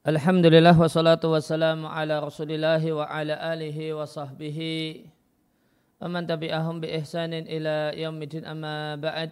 Alhamdulillah 0.00 0.72
wassalatu 0.80 1.28
wassalamu 1.36 1.84
ala 1.84 2.24
rasulillah 2.24 2.80
wa 2.80 3.04
ala 3.04 3.36
alihi 3.52 3.92
wa 3.92 4.08
sahbihi 4.08 5.04
wa 6.00 6.08
man 6.08 6.24
tabi'ahum 6.24 6.80
bi 6.80 6.88
ihsanin 6.88 7.44
ila 7.44 7.92
yaumidin 7.92 8.48
amma 8.48 8.96
ba'd. 8.96 9.28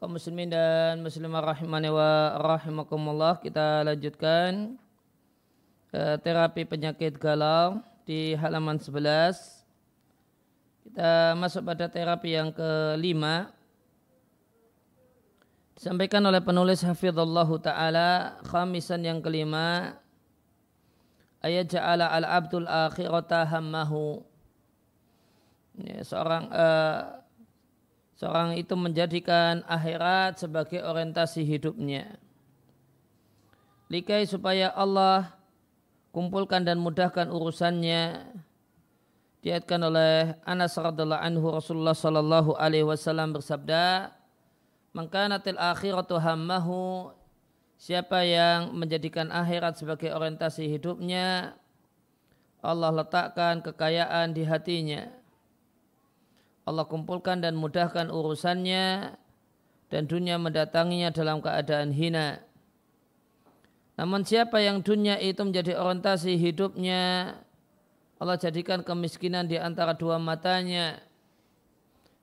Kaum 0.00 0.16
muslimin 0.16 0.48
dan 0.48 1.04
muslimah 1.04 1.44
rahimani 1.44 1.92
wa 1.92 2.32
rahimakumullah 2.40 3.44
kita 3.44 3.84
lanjutkan 3.84 4.80
uh, 5.92 6.16
terapi 6.16 6.64
penyakit 6.64 7.20
galau 7.20 7.84
di 8.08 8.32
halaman 8.32 8.80
11 8.80 9.36
kita 10.88 11.36
masuk 11.36 11.60
pada 11.68 11.92
terapi 11.92 12.40
yang 12.40 12.56
kelima 12.56 13.52
Disampaikan 15.82 16.22
oleh 16.22 16.38
penulis 16.38 16.86
Hafizallahu 16.86 17.58
Ta'ala 17.58 18.38
Khamisan 18.46 19.02
yang 19.02 19.18
kelima 19.18 19.98
Ayat 21.42 21.74
ja'ala 21.74 22.06
al-abdul 22.06 22.70
akhirata 22.70 23.42
hammahu. 23.42 24.22
Ya, 25.82 26.06
Seorang 26.06 26.54
uh, 26.54 27.18
Seorang 28.14 28.54
itu 28.62 28.78
menjadikan 28.78 29.66
akhirat 29.66 30.38
sebagai 30.38 30.86
orientasi 30.86 31.42
hidupnya. 31.42 32.14
Likai 33.90 34.22
supaya 34.30 34.70
Allah 34.70 35.34
kumpulkan 36.14 36.62
dan 36.62 36.78
mudahkan 36.78 37.26
urusannya. 37.26 38.30
Diatkan 39.42 39.82
oleh 39.82 40.38
Anas 40.46 40.78
radhiallahu 40.78 41.26
anhu 41.26 41.50
Rasulullah 41.50 41.98
sallallahu 41.98 42.54
alaihi 42.54 42.86
wasallam 42.86 43.34
bersabda 43.34 44.21
Mengkanatil 44.92 45.56
akhiratu 45.56 46.20
hammahu 46.20 47.12
Siapa 47.82 48.22
yang 48.22 48.78
menjadikan 48.78 49.34
akhirat 49.34 49.74
sebagai 49.74 50.14
orientasi 50.14 50.70
hidupnya 50.70 51.58
Allah 52.62 52.94
letakkan 52.94 53.58
kekayaan 53.58 54.30
di 54.30 54.46
hatinya 54.46 55.10
Allah 56.62 56.86
kumpulkan 56.86 57.42
dan 57.42 57.58
mudahkan 57.58 58.06
urusannya 58.06 59.18
dan 59.90 60.02
dunia 60.06 60.38
mendatanginya 60.38 61.10
dalam 61.10 61.42
keadaan 61.42 61.90
hina. 61.90 62.38
Namun 63.98 64.22
siapa 64.22 64.62
yang 64.62 64.80
dunia 64.80 65.18
itu 65.18 65.42
menjadi 65.42 65.76
orientasi 65.76 66.38
hidupnya, 66.38 67.34
Allah 68.16 68.38
jadikan 68.38 68.80
kemiskinan 68.86 69.50
di 69.50 69.58
antara 69.58 69.92
dua 69.92 70.16
matanya 70.22 71.02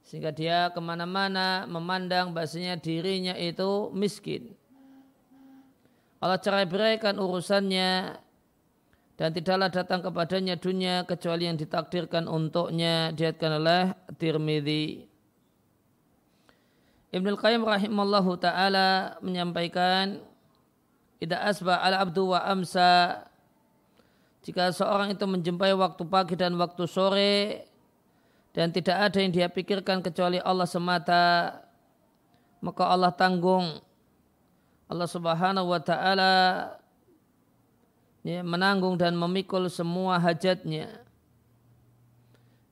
sehingga 0.10 0.34
dia 0.34 0.74
ke 0.74 0.82
mana-mana 0.82 1.70
memandang 1.70 2.34
bahasanya 2.34 2.82
dirinya 2.82 3.38
itu 3.38 3.94
miskin. 3.94 4.58
Allah 6.18 6.42
cerai 6.42 6.66
beraikan 6.66 7.22
urusannya 7.22 8.18
dan 9.22 9.30
tidaklah 9.30 9.70
datang 9.70 10.02
kepadanya 10.02 10.58
dunia 10.58 11.06
kecuali 11.06 11.46
yang 11.46 11.62
ditakdirkan 11.62 12.26
untuknya 12.26 13.14
diatkan 13.14 13.62
oleh 13.62 13.94
Tirmidzi. 14.18 15.06
Ibnul 17.14 17.38
Qayyim 17.38 17.62
rahimallahu 17.62 18.34
taala 18.42 19.14
menyampaikan 19.22 20.26
Ida 21.22 21.38
asba 21.46 21.86
al 21.86 22.00
abdu 22.02 22.34
wa 22.34 22.42
amsa 22.50 23.22
jika 24.42 24.74
seorang 24.74 25.14
itu 25.14 25.26
menjumpai 25.28 25.76
waktu 25.78 26.02
pagi 26.08 26.34
dan 26.34 26.58
waktu 26.58 26.88
sore 26.90 27.69
dan 28.50 28.74
tidak 28.74 28.98
ada 28.98 29.18
yang 29.22 29.30
dia 29.30 29.48
pikirkan 29.48 30.02
kecuali 30.02 30.42
Allah 30.42 30.66
semata. 30.66 31.58
Maka 32.60 32.84
Allah 32.90 33.14
tanggung. 33.14 33.80
Allah 34.90 35.06
subhanahu 35.06 35.70
wa 35.70 35.78
ta'ala 35.78 36.34
ya, 38.26 38.42
menanggung 38.42 38.98
dan 38.98 39.14
memikul 39.14 39.70
semua 39.70 40.18
hajatnya. 40.18 41.06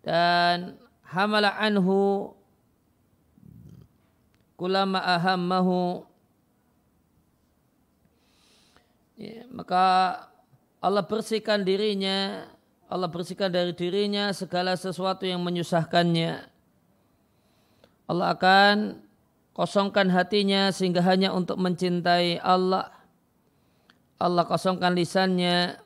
Dan 0.02 0.82
hamala 1.06 1.54
anhu 1.62 2.34
kulama 4.58 4.98
ahammahu. 4.98 6.04
Ya, 9.18 9.46
maka 9.54 9.86
Allah 10.82 11.06
bersihkan 11.06 11.62
dirinya 11.62 12.50
Allah 12.88 13.12
bersihkan 13.12 13.52
dari 13.52 13.76
dirinya 13.76 14.32
segala 14.32 14.72
sesuatu 14.80 15.28
yang 15.28 15.44
menyusahkannya. 15.44 16.40
Allah 18.08 18.28
akan 18.32 19.04
kosongkan 19.52 20.08
hatinya 20.08 20.72
sehingga 20.72 21.04
hanya 21.04 21.36
untuk 21.36 21.60
mencintai 21.60 22.40
Allah. 22.40 22.88
Allah 24.16 24.48
kosongkan 24.48 24.96
lisannya. 24.96 25.84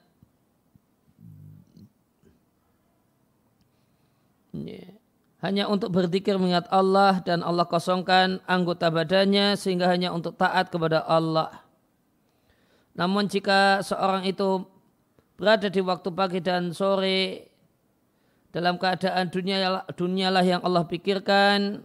Hanya 5.41 5.65
untuk 5.65 5.89
berzikir 5.89 6.37
mengingat 6.37 6.69
Allah 6.69 7.17
dan 7.25 7.41
Allah 7.41 7.65
kosongkan 7.65 8.45
anggota 8.45 8.93
badannya 8.93 9.57
sehingga 9.57 9.89
hanya 9.89 10.13
untuk 10.13 10.37
taat 10.37 10.69
kepada 10.69 11.01
Allah. 11.01 11.65
Namun 12.93 13.25
jika 13.25 13.81
seorang 13.81 14.29
itu 14.29 14.69
berada 15.41 15.73
di 15.73 15.81
waktu 15.81 16.13
pagi 16.13 16.37
dan 16.37 16.69
sore. 16.69 17.49
Dalam 18.53 18.77
keadaan 18.77 19.33
dunia 19.33 19.81
dunialah 19.97 20.45
yang 20.45 20.61
Allah 20.61 20.85
pikirkan. 20.85 21.81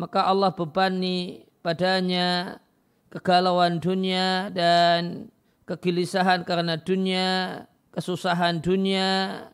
Maka 0.00 0.24
Allah 0.24 0.48
bebani 0.48 1.44
padanya 1.60 2.56
kegalauan 3.12 3.76
dunia 3.76 4.48
dan 4.56 5.28
kegelisahan 5.68 6.48
karena 6.48 6.80
dunia 6.80 7.26
kesusahan 7.92 8.64
dunia. 8.64 9.44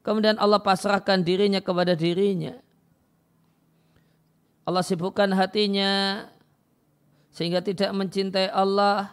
Kemudian 0.00 0.40
Allah 0.40 0.64
pasrahkan 0.64 1.20
dirinya 1.20 1.60
kepada 1.60 1.92
dirinya. 1.92 2.56
Allah 4.64 4.80
sibukkan 4.80 5.36
hatinya 5.36 6.24
sehingga 7.28 7.60
tidak 7.60 7.92
mencintai 7.92 8.48
Allah 8.48 9.12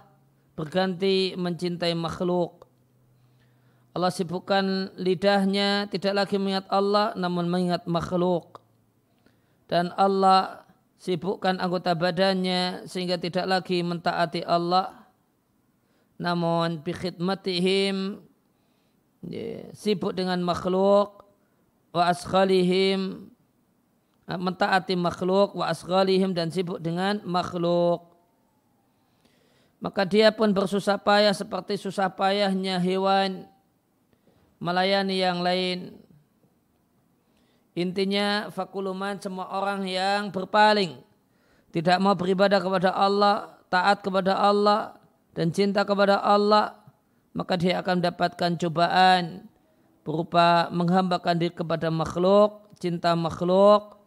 berganti 0.56 1.35
mencintai 1.35 1.91
makhluk 2.00 2.65
Allah 3.95 4.11
sibukkan 4.11 4.91
lidahnya 5.00 5.88
tidak 5.88 6.28
lagi 6.28 6.35
mengingat 6.35 6.67
Allah 6.67 7.16
namun 7.16 7.47
mengingat 7.47 7.88
makhluk. 7.88 8.59
Dan 9.72 9.95
Allah 9.95 10.67
sibukkan 11.00 11.63
anggota 11.63 11.95
badannya 11.95 12.91
sehingga 12.91 13.16
tidak 13.16 13.47
lagi 13.47 13.79
mentaati 13.79 14.44
Allah 14.44 15.07
namun 16.19 16.83
bikhidmatihim 16.83 18.19
ya, 19.27 19.68
sibuk 19.75 20.15
dengan 20.15 20.39
makhluk 20.44 21.27
wa 21.91 22.03
askhalihim 22.07 23.31
mentaati 24.25 24.95
makhluk 24.95 25.53
wa 25.53 25.68
asghalihim 25.68 26.31
dan 26.31 26.50
sibuk 26.50 26.80
dengan 26.80 27.19
makhluk 27.27 28.15
maka 29.83 30.07
dia 30.07 30.31
pun 30.31 30.56
bersusah 30.56 30.98
payah 30.98 31.36
seperti 31.36 31.77
susah 31.77 32.09
payahnya 32.09 32.80
hewan 32.80 33.45
melayani 34.60 35.16
yang 35.19 35.40
lain. 35.44 36.00
Intinya 37.75 38.48
fakuluman 38.56 39.19
semua 39.19 39.52
orang 39.52 39.84
yang 39.84 40.31
berpaling. 40.31 41.04
Tidak 41.75 42.00
mau 42.00 42.16
beribadah 42.16 42.63
kepada 42.63 42.96
Allah, 42.96 43.60
taat 43.68 44.00
kepada 44.00 44.40
Allah, 44.40 44.96
dan 45.36 45.52
cinta 45.52 45.84
kepada 45.84 46.24
Allah. 46.24 46.80
Maka 47.36 47.60
dia 47.60 47.84
akan 47.84 48.00
mendapatkan 48.00 48.56
cobaan 48.56 49.44
berupa 50.07 50.72
menghambakan 50.72 51.36
diri 51.36 51.51
kepada 51.51 51.92
makhluk, 51.92 52.72
cinta 52.80 53.12
makhluk, 53.12 54.00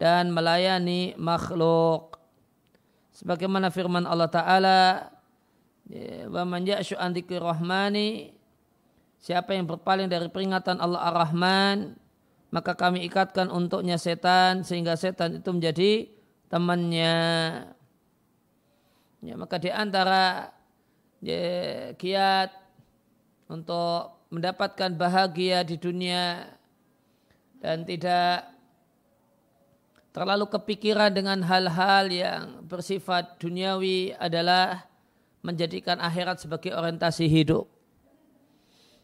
dan 0.00 0.32
melayani 0.32 1.12
makhluk. 1.20 2.16
Sebagaimana 3.12 3.68
firman 3.68 4.08
Allah 4.08 4.32
Ta'ala, 4.32 4.80
wa 6.32 6.42
man 6.48 6.64
ya'shu 6.64 6.96
an 6.96 7.12
rahmani 7.12 8.32
Siapa 9.22 9.54
yang 9.54 9.70
berpaling 9.70 10.10
dari 10.10 10.26
peringatan 10.26 10.82
Allah 10.82 10.98
Ar-Rahman, 11.14 11.94
maka 12.50 12.74
kami 12.74 13.06
ikatkan 13.06 13.54
untuknya 13.54 13.94
setan 13.94 14.66
sehingga 14.66 14.98
setan 14.98 15.38
itu 15.38 15.46
menjadi 15.54 16.10
temannya. 16.50 17.14
Ya, 19.22 19.34
maka 19.38 19.62
di 19.62 19.70
antara 19.70 20.50
ya, 21.22 21.94
kiat 21.94 22.50
untuk 23.46 24.26
mendapatkan 24.34 24.90
bahagia 24.98 25.62
di 25.62 25.78
dunia 25.78 26.50
dan 27.62 27.86
tidak 27.86 28.50
terlalu 30.10 30.50
kepikiran 30.50 31.14
dengan 31.14 31.46
hal-hal 31.46 32.10
yang 32.10 32.42
bersifat 32.66 33.38
duniawi 33.38 34.18
adalah 34.18 34.90
menjadikan 35.46 36.02
akhirat 36.02 36.42
sebagai 36.42 36.74
orientasi 36.74 37.30
hidup. 37.30 37.81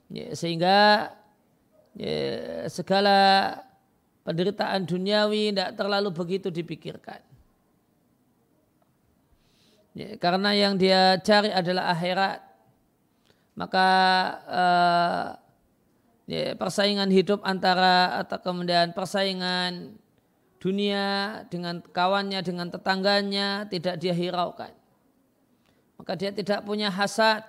Ya, 0.08 0.32
sehingga 0.32 1.12
ya, 1.92 2.64
segala 2.72 3.18
penderitaan 4.24 4.88
duniawi 4.88 5.52
tidak 5.52 5.76
terlalu 5.76 6.08
begitu 6.12 6.48
dipikirkan. 6.48 7.20
Ya, 9.92 10.16
karena 10.16 10.54
yang 10.54 10.78
dia 10.78 11.18
cari 11.20 11.50
adalah 11.52 11.92
akhirat. 11.92 12.40
maka 13.58 13.88
uh, 14.46 15.26
ya, 16.30 16.54
persaingan 16.54 17.10
hidup 17.10 17.42
antara 17.42 18.22
atau 18.22 18.38
kemudian 18.38 18.94
persaingan 18.94 19.98
dunia 20.62 21.42
dengan 21.50 21.82
kawannya 21.82 22.38
dengan 22.46 22.70
tetangganya 22.70 23.66
tidak 23.66 23.98
dia 23.98 24.14
hiraukan 24.14 24.70
maka 25.98 26.12
dia 26.14 26.30
tidak 26.30 26.62
punya 26.62 26.86
hasad 26.86 27.42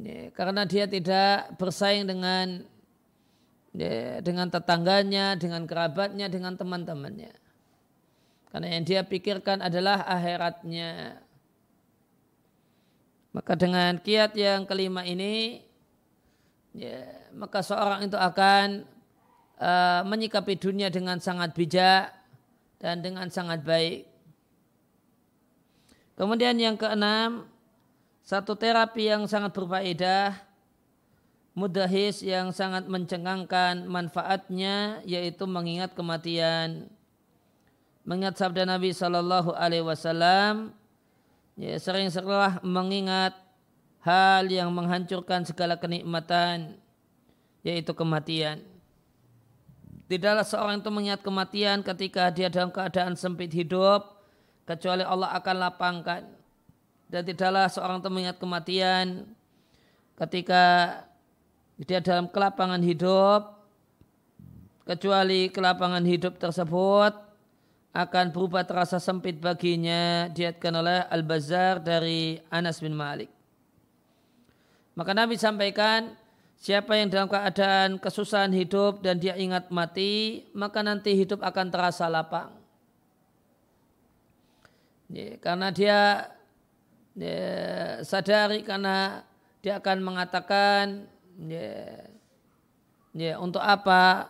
ya, 0.00 0.30
karena 0.32 0.62
dia 0.68 0.84
tidak 0.84 1.56
bersaing 1.56 2.06
dengan 2.06 2.62
ya, 3.72 4.20
dengan 4.20 4.48
tetangganya 4.52 5.36
dengan 5.36 5.64
kerabatnya 5.64 6.28
dengan 6.28 6.54
teman-temannya 6.54 7.32
karena 8.52 8.66
yang 8.72 8.84
dia 8.84 9.00
pikirkan 9.04 9.60
adalah 9.60 10.04
akhiratnya 10.06 11.20
maka 13.36 13.52
dengan 13.52 14.00
kiat 14.00 14.32
yang 14.32 14.64
kelima 14.64 15.04
ini 15.04 15.60
ya, 16.72 17.04
maka 17.36 17.60
seorang 17.60 18.08
itu 18.08 18.16
akan 18.16 18.88
uh, 19.60 20.00
menyikapi 20.08 20.56
dunia 20.56 20.88
dengan 20.88 21.20
sangat 21.20 21.52
bijak 21.52 22.12
dan 22.80 23.00
dengan 23.00 23.28
sangat 23.32 23.64
baik. 23.64 24.08
Kemudian 26.16 26.56
yang 26.56 26.80
keenam, 26.80 27.44
satu 28.26 28.58
terapi 28.58 29.06
yang 29.06 29.30
sangat 29.30 29.54
berfaedah, 29.54 30.34
mudahis 31.54 32.26
yang 32.26 32.50
sangat 32.50 32.90
mencengangkan 32.90 33.86
manfaatnya 33.86 34.98
yaitu 35.06 35.46
mengingat 35.46 35.94
kematian. 35.94 36.90
Mengingat 38.02 38.34
sabda 38.34 38.66
Nabi 38.66 38.90
Shallallahu 38.90 39.54
Alaihi 39.54 39.86
Wasallam, 39.86 40.74
ya, 41.54 41.78
sering-seringlah 41.78 42.66
mengingat 42.66 43.38
hal 44.02 44.50
yang 44.50 44.74
menghancurkan 44.74 45.46
segala 45.46 45.78
kenikmatan 45.78 46.82
yaitu 47.62 47.94
kematian. 47.94 48.58
Tidaklah 50.10 50.42
seorang 50.42 50.82
itu 50.82 50.90
mengingat 50.90 51.22
kematian 51.22 51.86
ketika 51.86 52.34
dia 52.34 52.50
dalam 52.50 52.74
keadaan 52.74 53.14
sempit 53.14 53.54
hidup 53.54 54.18
kecuali 54.66 55.06
Allah 55.06 55.30
akan 55.38 55.56
lapangkan. 55.62 56.35
Dan 57.16 57.24
tidaklah 57.24 57.72
seorang 57.72 58.04
itu 58.04 58.12
mengingat 58.12 58.36
kematian 58.36 59.24
ketika 60.20 60.64
dia 61.80 62.04
dalam 62.04 62.28
kelapangan 62.28 62.84
hidup 62.84 63.56
kecuali 64.84 65.48
kelapangan 65.48 66.04
hidup 66.04 66.36
tersebut 66.36 67.16
akan 67.96 68.36
berubah 68.36 68.68
terasa 68.68 69.00
sempit 69.00 69.40
baginya 69.40 70.28
diatkan 70.28 70.76
oleh 70.76 71.08
Al-Bazar 71.08 71.80
dari 71.80 72.36
Anas 72.52 72.84
bin 72.84 72.92
Malik. 72.92 73.32
Maka 74.92 75.16
Nabi 75.16 75.40
sampaikan, 75.40 76.12
siapa 76.60 77.00
yang 77.00 77.08
dalam 77.08 77.32
keadaan 77.32 77.96
kesusahan 77.96 78.52
hidup 78.52 79.00
dan 79.00 79.16
dia 79.16 79.40
ingat 79.40 79.72
mati, 79.72 80.44
maka 80.52 80.84
nanti 80.84 81.16
hidup 81.16 81.40
akan 81.40 81.72
terasa 81.72 82.12
lapang. 82.12 82.52
Ya, 85.08 85.40
karena 85.40 85.72
dia, 85.72 86.28
dia 87.16 88.04
sadari 88.04 88.60
karena 88.60 89.24
dia 89.64 89.80
akan 89.80 90.04
mengatakan 90.04 91.08
ya, 91.48 92.04
ya, 93.16 93.40
untuk 93.40 93.64
apa 93.64 94.28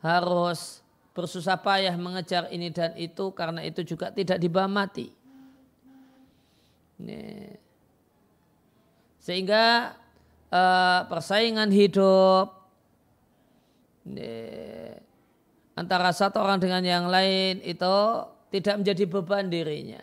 harus 0.00 0.80
bersusah 1.12 1.60
payah 1.60 1.92
mengejar 2.00 2.48
ini 2.48 2.72
dan 2.72 2.96
itu 2.96 3.36
karena 3.36 3.60
itu 3.60 3.84
juga 3.84 4.08
tidak 4.08 4.40
dibawa 4.40 4.64
mati. 4.64 5.12
Ya. 6.96 7.60
Sehingga 9.20 9.92
uh, 10.48 11.00
persaingan 11.04 11.68
hidup 11.68 12.48
uh, 14.08 14.92
antara 15.76 16.10
satu 16.16 16.40
orang 16.40 16.56
dengan 16.56 16.80
yang 16.80 17.06
lain 17.12 17.60
itu 17.60 17.94
tidak 18.48 18.80
menjadi 18.80 19.04
beban 19.04 19.52
dirinya. 19.52 20.00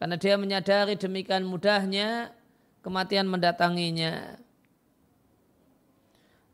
Karena 0.00 0.16
dia 0.16 0.40
menyadari 0.40 0.96
demikian 0.96 1.44
mudahnya 1.44 2.32
kematian 2.80 3.28
mendatanginya. 3.28 4.40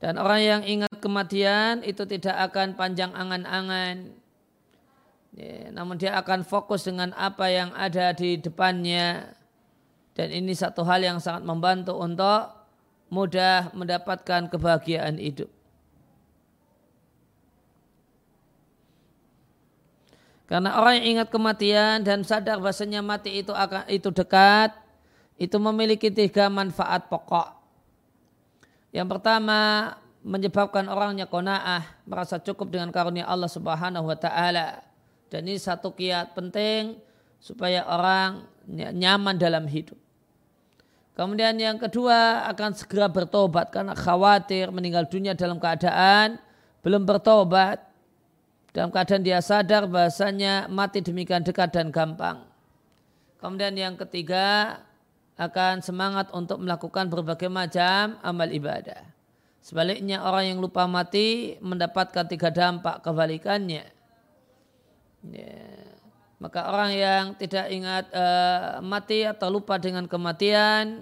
Dan 0.03 0.19
orang 0.19 0.43
yang 0.43 0.63
ingat 0.67 0.93
kematian 0.99 1.87
itu 1.87 2.03
tidak 2.05 2.35
akan 2.51 2.75
panjang 2.75 3.15
angan-angan. 3.15 4.13
Ya, 5.39 5.71
namun 5.71 5.97
dia 5.97 6.19
akan 6.19 6.43
fokus 6.43 6.85
dengan 6.85 7.15
apa 7.15 7.47
yang 7.47 7.71
ada 7.79 8.11
di 8.13 8.41
depannya 8.41 9.37
dan 10.17 10.33
ini 10.33 10.57
satu 10.57 10.81
hal 10.89 11.05
yang 11.05 11.21
sangat 11.21 11.45
membantu 11.45 11.93
untuk 12.01 12.49
mudah 13.13 13.69
mendapatkan 13.77 14.49
kebahagiaan 14.49 15.21
hidup. 15.21 15.53
Karena 20.47 20.79
orang 20.79 21.03
yang 21.03 21.07
ingat 21.19 21.29
kematian 21.35 22.07
dan 22.07 22.23
sadar 22.23 22.63
bahasanya 22.63 23.03
mati 23.03 23.43
itu 23.43 23.51
akan 23.51 23.91
itu 23.91 24.15
dekat, 24.15 24.71
itu 25.37 25.59
memiliki 25.59 26.07
tiga 26.09 26.47
manfaat 26.47 27.11
pokok. 27.11 27.51
Yang 28.95 29.19
pertama 29.19 29.93
menyebabkan 30.27 30.87
orangnya 30.91 31.27
kona'ah, 31.31 31.87
merasa 32.07 32.39
cukup 32.43 32.71
dengan 32.75 32.91
karunia 32.91 33.27
Allah 33.27 33.51
Subhanahu 33.51 34.11
wa 34.11 34.19
taala. 34.19 34.83
Dan 35.31 35.47
ini 35.47 35.59
satu 35.59 35.95
kiat 35.95 36.35
penting 36.35 36.99
supaya 37.39 37.87
orang 37.87 38.47
nyaman 38.71 39.39
dalam 39.39 39.67
hidup. 39.71 39.99
Kemudian 41.15 41.57
yang 41.57 41.79
kedua 41.81 42.45
akan 42.53 42.77
segera 42.77 43.09
bertobat 43.09 43.73
karena 43.73 43.97
khawatir 43.97 44.69
meninggal 44.69 45.09
dunia 45.09 45.33
dalam 45.33 45.57
keadaan 45.57 46.43
belum 46.83 47.07
bertobat. 47.07 47.86
Dalam 48.77 48.93
keadaan 48.93 49.25
dia 49.25 49.41
sadar 49.41 49.89
bahasanya 49.89 50.69
mati 50.69 51.01
demikian 51.01 51.41
dekat 51.41 51.73
dan 51.73 51.89
gampang. 51.89 52.45
Kemudian 53.41 53.73
yang 53.73 53.97
ketiga 53.97 54.77
akan 55.41 55.81
semangat 55.81 56.29
untuk 56.37 56.61
melakukan 56.61 57.09
berbagai 57.09 57.49
macam 57.49 58.21
amal 58.21 58.53
ibadah. 58.53 59.01
Sebaliknya 59.65 60.21
orang 60.21 60.53
yang 60.53 60.59
lupa 60.61 60.85
mati 60.85 61.57
mendapatkan 61.65 62.29
tiga 62.29 62.53
dampak 62.53 63.01
kebalikannya. 63.01 63.89
Ya. 65.25 65.57
Maka 66.37 66.69
orang 66.69 66.93
yang 66.93 67.25
tidak 67.41 67.73
ingat 67.73 68.13
uh, 68.13 68.85
mati 68.85 69.25
atau 69.25 69.49
lupa 69.49 69.81
dengan 69.81 70.05
kematian, 70.05 71.01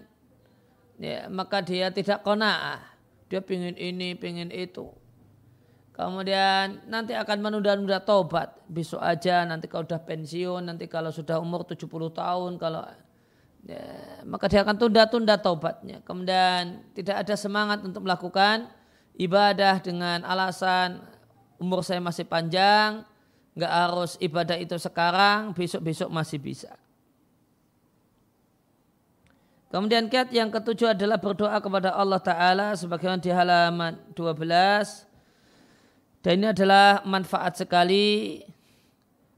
ya, 1.02 1.26
maka 1.26 1.58
dia 1.58 1.90
tidak 1.90 2.22
kona'ah. 2.22 2.78
Dia 3.26 3.42
pingin 3.42 3.74
ini, 3.74 4.14
pingin 4.14 4.54
itu. 4.54 4.94
Kemudian 5.94 6.90
nanti 6.90 7.14
akan 7.14 7.38
menunda-nunda 7.38 8.02
tobat. 8.02 8.50
Besok 8.66 8.98
aja, 8.98 9.46
nanti 9.46 9.70
kalau 9.70 9.86
sudah 9.86 10.02
pensiun, 10.02 10.66
nanti 10.66 10.90
kalau 10.90 11.14
sudah 11.14 11.38
umur 11.38 11.62
70 11.62 11.86
tahun, 12.10 12.58
kalau 12.58 12.82
ya, 13.62 13.82
maka 14.26 14.50
dia 14.50 14.66
akan 14.66 14.74
tunda-tunda 14.74 15.38
tobatnya. 15.38 16.02
Kemudian 16.02 16.82
tidak 16.98 17.22
ada 17.22 17.38
semangat 17.38 17.86
untuk 17.86 18.02
melakukan 18.02 18.66
ibadah 19.14 19.78
dengan 19.78 20.26
alasan 20.26 20.98
umur 21.62 21.86
saya 21.86 22.02
masih 22.02 22.26
panjang, 22.26 23.06
nggak 23.54 23.72
harus 23.72 24.18
ibadah 24.18 24.58
itu 24.58 24.74
sekarang, 24.74 25.54
besok-besok 25.54 26.10
masih 26.10 26.42
bisa. 26.42 26.74
Kemudian 29.70 30.10
kiat 30.10 30.34
yang 30.34 30.50
ketujuh 30.50 30.94
adalah 30.94 31.22
berdoa 31.22 31.58
kepada 31.58 31.94
Allah 31.94 32.18
Ta'ala 32.18 32.74
sebagaimana 32.74 33.22
di 33.22 33.30
halaman 33.30 33.94
12. 34.14 35.13
Dan 36.24 36.40
ini 36.40 36.56
adalah 36.56 37.04
manfaat 37.04 37.60
sekali. 37.60 38.40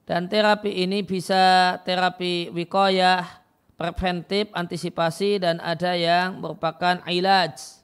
Dan 0.07 0.31
terapi 0.31 0.87
ini 0.87 1.03
bisa 1.03 1.75
terapi 1.83 2.55
wikoyah, 2.55 3.27
preventif, 3.75 4.55
antisipasi, 4.55 5.43
dan 5.43 5.59
ada 5.59 5.99
yang 5.99 6.39
merupakan 6.39 7.03
ilaj. 7.11 7.83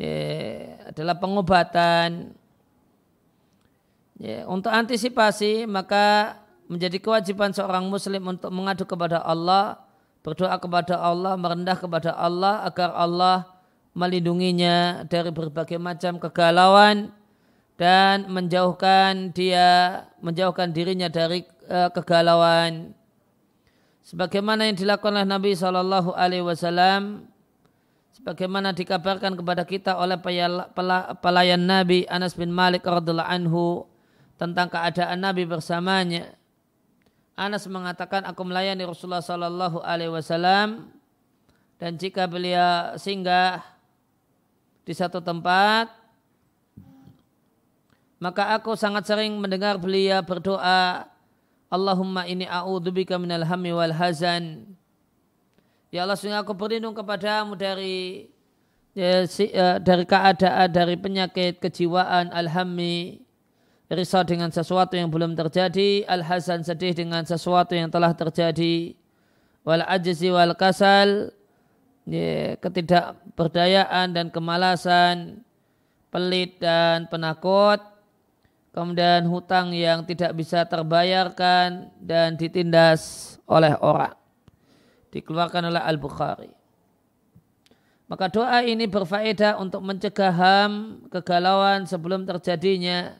Ya, 0.00 0.16
adalah 0.88 1.20
pengobatan 1.20 2.32
Ya, 4.16 4.48
untuk 4.48 4.72
antisipasi 4.72 5.68
maka 5.68 6.40
menjadi 6.72 6.96
kewajiban 6.96 7.52
seorang 7.52 7.84
muslim 7.84 8.24
untuk 8.32 8.48
mengadu 8.48 8.88
kepada 8.88 9.20
Allah, 9.20 9.76
berdoa 10.24 10.56
kepada 10.56 10.96
Allah, 10.96 11.36
merendah 11.36 11.76
kepada 11.76 12.16
Allah 12.16 12.64
agar 12.64 12.96
Allah 12.96 13.44
melindunginya 13.92 15.04
dari 15.04 15.28
berbagai 15.28 15.76
macam 15.76 16.16
kegalauan 16.16 17.12
dan 17.76 18.28
menjauhkan 18.32 19.32
dia 19.36 20.02
menjauhkan 20.24 20.72
dirinya 20.72 21.12
dari 21.12 21.44
uh, 21.68 21.92
kegalauan 21.92 22.96
sebagaimana 24.00 24.68
yang 24.68 24.76
dilakukan 24.76 25.12
oleh 25.20 25.28
Nabi 25.28 25.52
Shallallahu 25.52 26.16
Alaihi 26.16 26.44
Wasallam 26.44 27.28
sebagaimana 28.16 28.72
dikabarkan 28.72 29.36
kepada 29.36 29.62
kita 29.68 30.00
oleh 30.00 30.16
pelayan 31.20 31.62
Nabi 31.68 32.08
Anas 32.08 32.32
bin 32.32 32.48
Malik 32.48 32.82
radhiallahu 32.88 33.28
anhu 33.28 33.84
tentang 34.40 34.68
keadaan 34.68 35.20
Nabi 35.20 35.48
bersamanya. 35.48 36.32
Anas 37.36 37.68
mengatakan 37.68 38.24
aku 38.24 38.48
melayani 38.48 38.88
Rasulullah 38.88 39.20
Sallallahu 39.20 39.84
Alaihi 39.84 40.08
Wasallam 40.08 40.88
Dan 41.76 42.00
jika 42.00 42.24
beliau 42.24 42.96
singgah 42.96 43.60
di 44.88 44.96
satu 44.96 45.20
tempat, 45.20 45.92
maka 48.16 48.56
aku 48.56 48.72
sangat 48.74 49.04
sering 49.04 49.36
mendengar 49.36 49.76
beliau 49.76 50.24
berdoa, 50.24 51.04
Allahumma 51.68 52.24
ini 52.24 52.48
a'udzubika 52.48 53.20
minal 53.20 53.44
hammi 53.44 53.74
wal 53.74 53.92
hazan. 53.92 54.64
Ya 55.92 56.06
Allah, 56.06 56.16
sehingga 56.16 56.40
aku 56.40 56.56
berlindung 56.56 56.96
kepadamu 56.96 57.58
dari 57.58 58.30
ya, 58.96 59.28
si, 59.28 59.52
uh, 59.52 59.76
dari 59.76 60.08
keadaan, 60.08 60.72
dari 60.72 60.96
penyakit 60.96 61.60
kejiwaan, 61.60 62.32
alhammi, 62.32 63.20
risau 63.92 64.24
dengan 64.24 64.48
sesuatu 64.48 64.96
yang 64.96 65.12
belum 65.12 65.36
terjadi, 65.36 66.08
al-hazan 66.08 66.64
sedih 66.64 66.96
dengan 66.96 67.22
sesuatu 67.22 67.76
yang 67.76 67.92
telah 67.92 68.16
terjadi, 68.16 68.96
wal 69.62 69.84
ajzi 69.84 70.32
wal 70.32 70.56
kasal, 70.56 71.30
ya, 72.08 72.56
ketidakberdayaan 72.58 74.16
dan 74.16 74.26
kemalasan, 74.32 75.44
pelit 76.08 76.58
dan 76.58 77.04
penakut, 77.12 77.95
kemudian 78.76 79.24
hutang 79.24 79.72
yang 79.72 80.04
tidak 80.04 80.36
bisa 80.36 80.68
terbayarkan 80.68 81.88
dan 81.96 82.36
ditindas 82.36 83.32
oleh 83.48 83.72
orang. 83.80 84.12
Dikeluarkan 85.08 85.72
oleh 85.72 85.80
Al-Bukhari. 85.80 86.52
Maka 88.04 88.28
doa 88.28 88.60
ini 88.60 88.84
berfaedah 88.84 89.56
untuk 89.56 89.80
mencegah 89.80 90.30
ham, 90.30 91.00
kegalauan 91.08 91.88
sebelum 91.88 92.28
terjadinya 92.28 93.16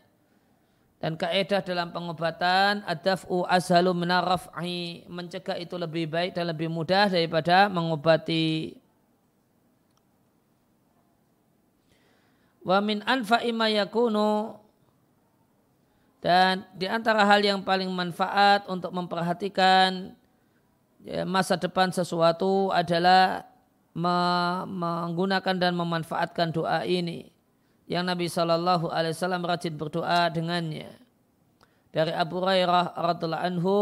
dan 1.00 1.16
kaidah 1.16 1.64
dalam 1.64 1.88
pengobatan 1.88 2.84
adaf'u 2.84 3.48
ashalu 3.48 3.96
minarraf'i 3.96 5.08
mencegah 5.08 5.56
itu 5.56 5.80
lebih 5.80 6.04
baik 6.06 6.36
dan 6.36 6.52
lebih 6.52 6.68
mudah 6.68 7.08
daripada 7.08 7.72
mengobati. 7.72 8.76
Wa 12.60 12.78
min 12.84 13.00
anfa'i 13.08 13.56
ma 13.56 13.72
dan 16.25 16.64
di 16.73 16.88
antara 16.88 17.23
hal 17.28 17.44
yang 17.44 17.61
paling 17.61 17.88
manfaat 17.92 18.64
untuk 18.66 18.90
memperhatikan 18.90 20.16
ya, 21.04 21.23
masa 21.28 21.61
depan 21.61 21.92
sesuatu 21.92 22.73
adalah 22.73 23.46
menggunakan 24.66 25.56
dan 25.56 25.73
memanfaatkan 25.73 26.52
doa 26.52 26.85
ini 26.85 27.32
yang 27.88 28.04
Nabi 28.04 28.28
Shallallahu 28.28 28.92
Alaihi 28.92 29.14
Wasallam 29.16 29.46
rajin 29.46 29.75
berdoa 29.78 30.28
dengannya. 30.28 30.90
Dari 31.94 32.12
Abu 32.12 32.44
Hurairah 32.44 32.92
radhiallahu 32.92 33.44
anhu 33.46 33.76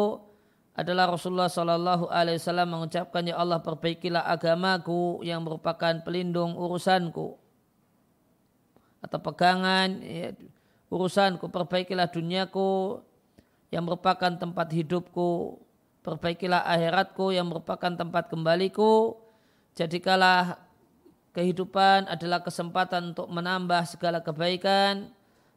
adalah 0.76 1.10
Rasulullah 1.10 1.50
Shallallahu 1.50 2.06
Alaihi 2.12 2.38
Wasallam 2.38 2.68
mengucapkan 2.78 3.26
ya 3.26 3.40
Allah 3.40 3.58
perbaikilah 3.58 4.22
agamaku 4.30 5.24
yang 5.26 5.42
merupakan 5.42 5.98
pelindung 6.06 6.54
urusanku 6.54 7.34
atau 9.02 9.18
pegangan 9.18 9.98
ya, 10.00 10.30
urusanku 10.94 11.50
perbaikilah 11.50 12.06
duniaku 12.06 13.02
yang 13.74 13.82
merupakan 13.82 14.30
tempat 14.30 14.70
hidupku. 14.70 15.58
Perbaikilah 16.06 16.62
akhiratku 16.62 17.34
yang 17.34 17.50
merupakan 17.50 17.90
tempat 17.90 18.30
kembaliku. 18.30 19.18
Jadikalah 19.74 20.62
kehidupan 21.34 22.06
adalah 22.06 22.46
kesempatan 22.46 23.10
untuk 23.10 23.26
menambah 23.26 23.82
segala 23.90 24.22
kebaikan. 24.22 25.10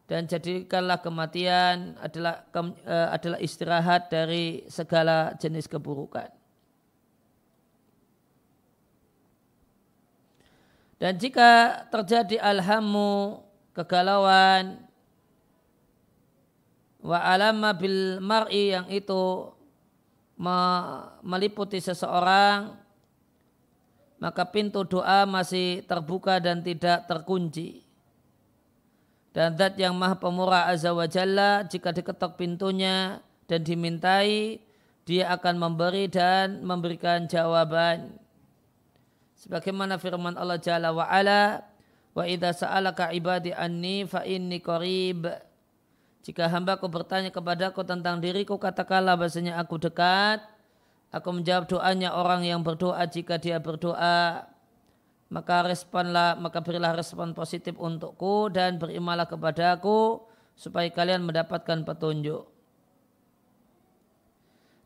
Dan 0.07 0.23
jadikanlah 0.23 1.03
kematian 1.03 1.99
adalah 1.99 2.47
uh, 2.55 3.11
adalah 3.11 3.43
istirahat 3.43 4.07
dari 4.07 4.63
segala 4.71 5.35
jenis 5.35 5.67
keburukan. 5.67 6.31
Dan 10.97 11.19
jika 11.19 11.83
terjadi 11.91 12.39
alhamu, 12.39 13.43
kegalauan, 13.75 14.86
wa 17.07 17.23
alama 17.23 17.71
bil 17.71 18.19
mar'i 18.19 18.75
yang 18.75 18.91
itu 18.91 19.47
meliputi 21.23 21.79
seseorang, 21.79 22.75
maka 24.19 24.43
pintu 24.51 24.83
doa 24.83 25.23
masih 25.23 25.87
terbuka 25.87 26.43
dan 26.43 26.59
tidak 26.59 27.07
terkunci. 27.07 27.87
Dan 29.31 29.55
zat 29.55 29.77
yang 29.79 29.93
maha 29.93 30.17
pemurah 30.19 30.67
azza 30.67 30.91
wa 30.91 31.05
jalla 31.07 31.63
jika 31.63 31.93
diketok 31.95 32.35
pintunya 32.35 33.21
dan 33.47 33.61
dimintai, 33.63 34.59
dia 35.07 35.31
akan 35.31 35.55
memberi 35.55 36.11
dan 36.11 36.65
memberikan 36.65 37.29
jawaban. 37.29 38.19
Sebagaimana 39.37 40.01
firman 40.01 40.33
Allah 40.33 40.57
Jalla 40.57 40.89
wa 40.89 41.05
ala, 41.05 41.61
wa 42.17 42.25
idza 42.25 42.65
sa'alaka 42.65 43.13
ibadi 43.13 43.53
anni 43.53 44.03
fa 44.09 44.25
inni 44.25 44.57
qarib. 44.57 45.29
Jika 46.25 46.49
hambaku 46.49 46.87
bertanya 46.89 47.29
kepadaku 47.33 47.85
tentang 47.85 48.19
diriku, 48.19 48.57
katakanlah 48.59 49.15
bahasanya 49.15 49.59
aku 49.61 49.79
dekat 49.79 50.43
Aku 51.07 51.31
menjawab 51.31 51.71
doanya 51.71 52.11
orang 52.11 52.43
yang 52.43 52.59
berdoa 52.59 52.99
jika 53.07 53.39
dia 53.39 53.63
berdoa 53.63 54.43
maka 55.27 55.63
responlah 55.63 56.39
maka 56.39 56.59
berilah 56.63 56.95
respon 56.95 57.31
positif 57.31 57.75
untukku 57.79 58.51
dan 58.51 58.79
berimalah 58.79 59.27
kepadaku 59.27 60.23
supaya 60.55 60.87
kalian 60.91 61.23
mendapatkan 61.23 61.83
petunjuk. 61.83 62.47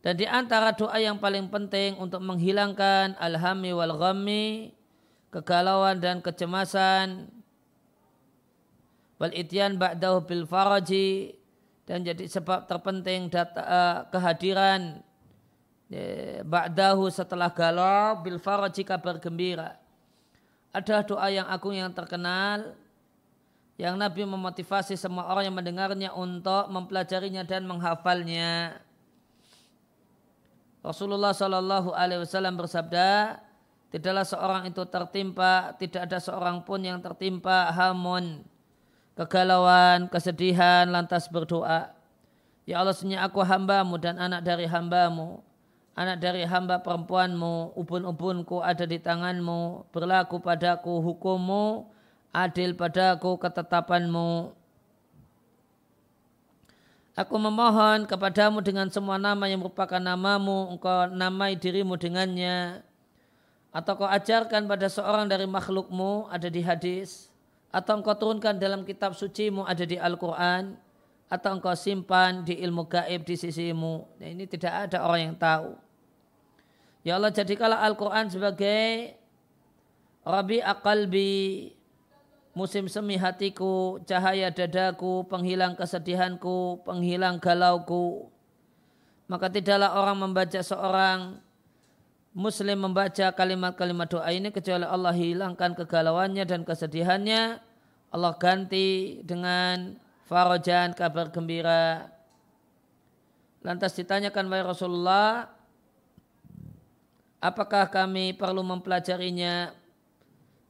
Dan 0.02 0.18
di 0.18 0.26
antara 0.26 0.74
doa 0.74 0.98
yang 0.98 1.22
paling 1.22 1.46
penting 1.54 1.94
untuk 2.02 2.26
menghilangkan 2.26 3.14
alhami 3.22 3.70
wal 3.70 3.94
ghammi, 4.02 4.74
kegalauan 5.30 6.02
dan 6.02 6.26
kecemasan, 6.26 7.30
wal 9.22 9.30
ityan 9.38 9.78
ba'dahu 9.78 10.26
bil 10.26 10.50
faraji, 10.50 11.38
dan 11.86 12.02
jadi 12.02 12.26
sebab 12.26 12.66
terpenting 12.66 13.30
data, 13.30 13.62
uh, 13.62 14.00
kehadiran 14.10 15.06
ba'dahu 16.48 17.12
setelah 17.12 17.52
galau 17.52 18.24
bil 18.24 18.40
faraj 18.42 18.80
kabar 18.82 19.20
gembira. 19.20 19.78
Ada 20.72 21.04
doa 21.04 21.28
yang 21.28 21.44
agung 21.52 21.76
yang 21.76 21.92
terkenal 21.92 22.80
yang 23.76 24.00
Nabi 24.00 24.24
memotivasi 24.24 24.96
semua 24.96 25.28
orang 25.28 25.52
yang 25.52 25.58
mendengarnya 25.58 26.10
untuk 26.16 26.72
mempelajarinya 26.72 27.44
dan 27.44 27.68
menghafalnya. 27.68 28.80
Rasulullah 30.80 31.36
Shallallahu 31.36 31.92
Alaihi 31.92 32.24
Wasallam 32.24 32.56
bersabda, 32.56 33.42
tidaklah 33.92 34.24
seorang 34.24 34.64
itu 34.72 34.82
tertimpa, 34.88 35.76
tidak 35.76 36.08
ada 36.08 36.24
seorang 36.24 36.64
pun 36.64 36.80
yang 36.82 37.04
tertimpa 37.04 37.68
hamun, 37.74 38.48
kegalauan, 39.18 40.08
kesedihan, 40.08 40.88
lantas 40.88 41.28
berdoa. 41.28 41.94
Ya 42.64 42.80
Allah, 42.80 42.96
senyap 42.96 43.32
aku 43.32 43.42
hambamu 43.42 43.98
dan 43.98 44.22
anak 44.22 44.46
dari 44.46 44.70
hambamu 44.70 45.44
anak 45.96 46.18
dari 46.24 46.44
hamba 46.48 46.80
perempuanmu, 46.80 47.76
ubun-ubunku 47.76 48.64
ada 48.64 48.88
di 48.88 48.98
tanganmu, 48.98 49.92
berlaku 49.92 50.40
padaku 50.40 51.04
hukummu, 51.04 51.88
adil 52.32 52.76
padaku 52.76 53.36
ketetapanmu. 53.40 54.56
Aku 57.12 57.36
memohon 57.36 58.08
kepadamu 58.08 58.64
dengan 58.64 58.88
semua 58.88 59.20
nama 59.20 59.44
yang 59.46 59.60
merupakan 59.60 60.00
namamu, 60.00 60.72
engkau 60.72 61.12
namai 61.12 61.60
dirimu 61.60 62.00
dengannya. 62.00 62.88
Atau 63.72 64.00
kau 64.00 64.08
ajarkan 64.08 64.68
pada 64.68 64.88
seorang 64.88 65.28
dari 65.28 65.44
makhlukmu, 65.44 66.32
ada 66.32 66.48
di 66.48 66.64
hadis. 66.64 67.31
Atau 67.72 68.04
engkau 68.04 68.16
turunkan 68.20 68.60
dalam 68.60 68.84
kitab 68.84 69.16
sucimu, 69.16 69.64
ada 69.64 69.88
di 69.88 69.96
Al-Quran. 69.96 70.76
Atau 71.32 71.56
engkau 71.56 71.72
simpan 71.74 72.44
di 72.44 72.60
ilmu 72.60 72.92
gaib 72.92 73.24
di 73.24 73.40
sisimu. 73.40 74.20
Nah, 74.20 74.28
ini 74.28 74.44
tidak 74.44 74.92
ada 74.92 75.08
orang 75.08 75.32
yang 75.32 75.38
tahu. 75.40 75.80
Ya 77.02 77.18
Allah 77.18 77.32
jadikanlah 77.34 77.82
Al-Quran 77.82 78.30
sebagai 78.30 79.16
Rabi 80.22 80.62
akalbi 80.62 81.74
musim 82.54 82.86
semi 82.92 83.18
hatiku, 83.18 83.98
cahaya 84.06 84.52
dadaku, 84.52 85.26
penghilang 85.26 85.74
kesedihanku, 85.74 86.84
penghilang 86.86 87.42
galauku. 87.42 88.30
Maka 89.26 89.48
tidaklah 89.48 89.96
orang 89.96 90.30
membaca 90.30 90.60
seorang 90.60 91.40
Muslim 92.32 92.88
membaca 92.88 93.28
kalimat-kalimat 93.36 94.08
doa 94.08 94.32
ini 94.32 94.56
kecuali 94.56 94.88
Allah 94.88 95.12
hilangkan 95.12 95.76
kegalauannya 95.76 96.48
dan 96.48 96.64
kesedihannya. 96.64 97.60
Allah 98.12 98.34
ganti 98.40 99.20
dengan 99.28 100.00
farajan 100.32 100.96
kabar 100.96 101.28
gembira. 101.28 102.08
Lantas 103.60 103.92
ditanyakan 104.00 104.48
oleh 104.48 104.64
Rasulullah, 104.64 105.52
apakah 107.44 107.92
kami 107.92 108.32
perlu 108.32 108.64
mempelajarinya? 108.64 109.76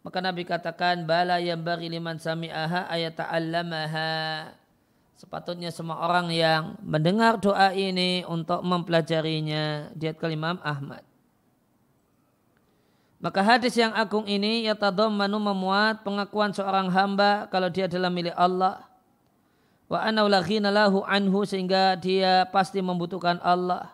Maka 0.02 0.18
Nabi 0.18 0.50
katakan, 0.50 1.06
bala 1.06 1.38
yang 1.38 1.62
bari 1.62 1.94
liman 1.94 2.18
sami'aha 2.18 2.90
ayat 2.90 3.22
ta'allamaha. 3.22 4.14
Sepatutnya 5.14 5.70
semua 5.70 6.02
orang 6.10 6.34
yang 6.34 6.74
mendengar 6.82 7.38
doa 7.38 7.70
ini 7.70 8.26
untuk 8.26 8.66
mempelajarinya. 8.66 9.94
Diat 9.94 10.18
kelimam 10.18 10.58
Ahmad. 10.66 11.11
Maka 13.22 13.46
hadis 13.46 13.78
yang 13.78 13.94
agung 13.94 14.26
ini 14.26 14.66
ya 14.66 14.74
manu 15.14 15.38
memuat 15.38 16.02
pengakuan 16.02 16.50
seorang 16.58 16.90
hamba 16.90 17.46
kalau 17.54 17.70
dia 17.70 17.86
adalah 17.86 18.10
milik 18.10 18.34
Allah. 18.34 18.82
Wa 19.86 20.10
lahu 20.10 21.06
anhu 21.06 21.46
sehingga 21.46 21.94
dia 22.02 22.50
pasti 22.50 22.82
membutuhkan 22.82 23.38
Allah. 23.46 23.94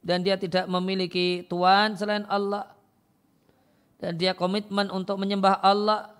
Dan 0.00 0.24
dia 0.24 0.40
tidak 0.40 0.64
memiliki 0.64 1.44
tuan 1.44 1.92
selain 1.92 2.24
Allah. 2.32 2.72
Dan 4.00 4.16
dia 4.16 4.32
komitmen 4.32 4.88
untuk 4.88 5.20
menyembah 5.20 5.60
Allah 5.60 6.10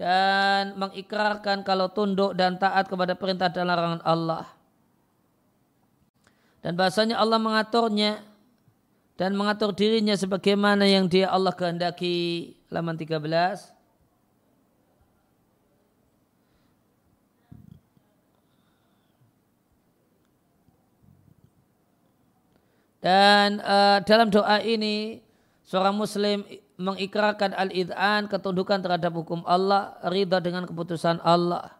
dan 0.00 0.74
mengikrarkan 0.80 1.62
kalau 1.62 1.92
tunduk 1.92 2.34
dan 2.34 2.58
taat 2.58 2.88
kepada 2.88 3.12
perintah 3.14 3.52
dan 3.52 3.68
larangan 3.68 4.02
Allah. 4.02 4.48
Dan 6.64 6.74
bahasanya 6.74 7.20
Allah 7.20 7.36
mengaturnya 7.36 8.24
dan 9.14 9.38
mengatur 9.38 9.70
dirinya 9.70 10.18
sebagaimana 10.18 10.86
yang 10.86 11.06
dia 11.06 11.30
Allah 11.30 11.54
kehendaki. 11.54 12.54
Halaman 12.70 12.98
13 12.98 13.74
dan 22.98 23.60
uh, 23.60 24.02
dalam 24.02 24.32
doa 24.32 24.58
ini 24.64 25.22
seorang 25.62 25.94
muslim 25.94 26.42
mengikrarkan 26.80 27.54
al-id'an 27.54 28.26
ketundukan 28.26 28.80
terhadap 28.82 29.12
hukum 29.14 29.44
Allah 29.46 29.94
ridha 30.08 30.42
dengan 30.42 30.66
keputusan 30.66 31.22
Allah 31.22 31.70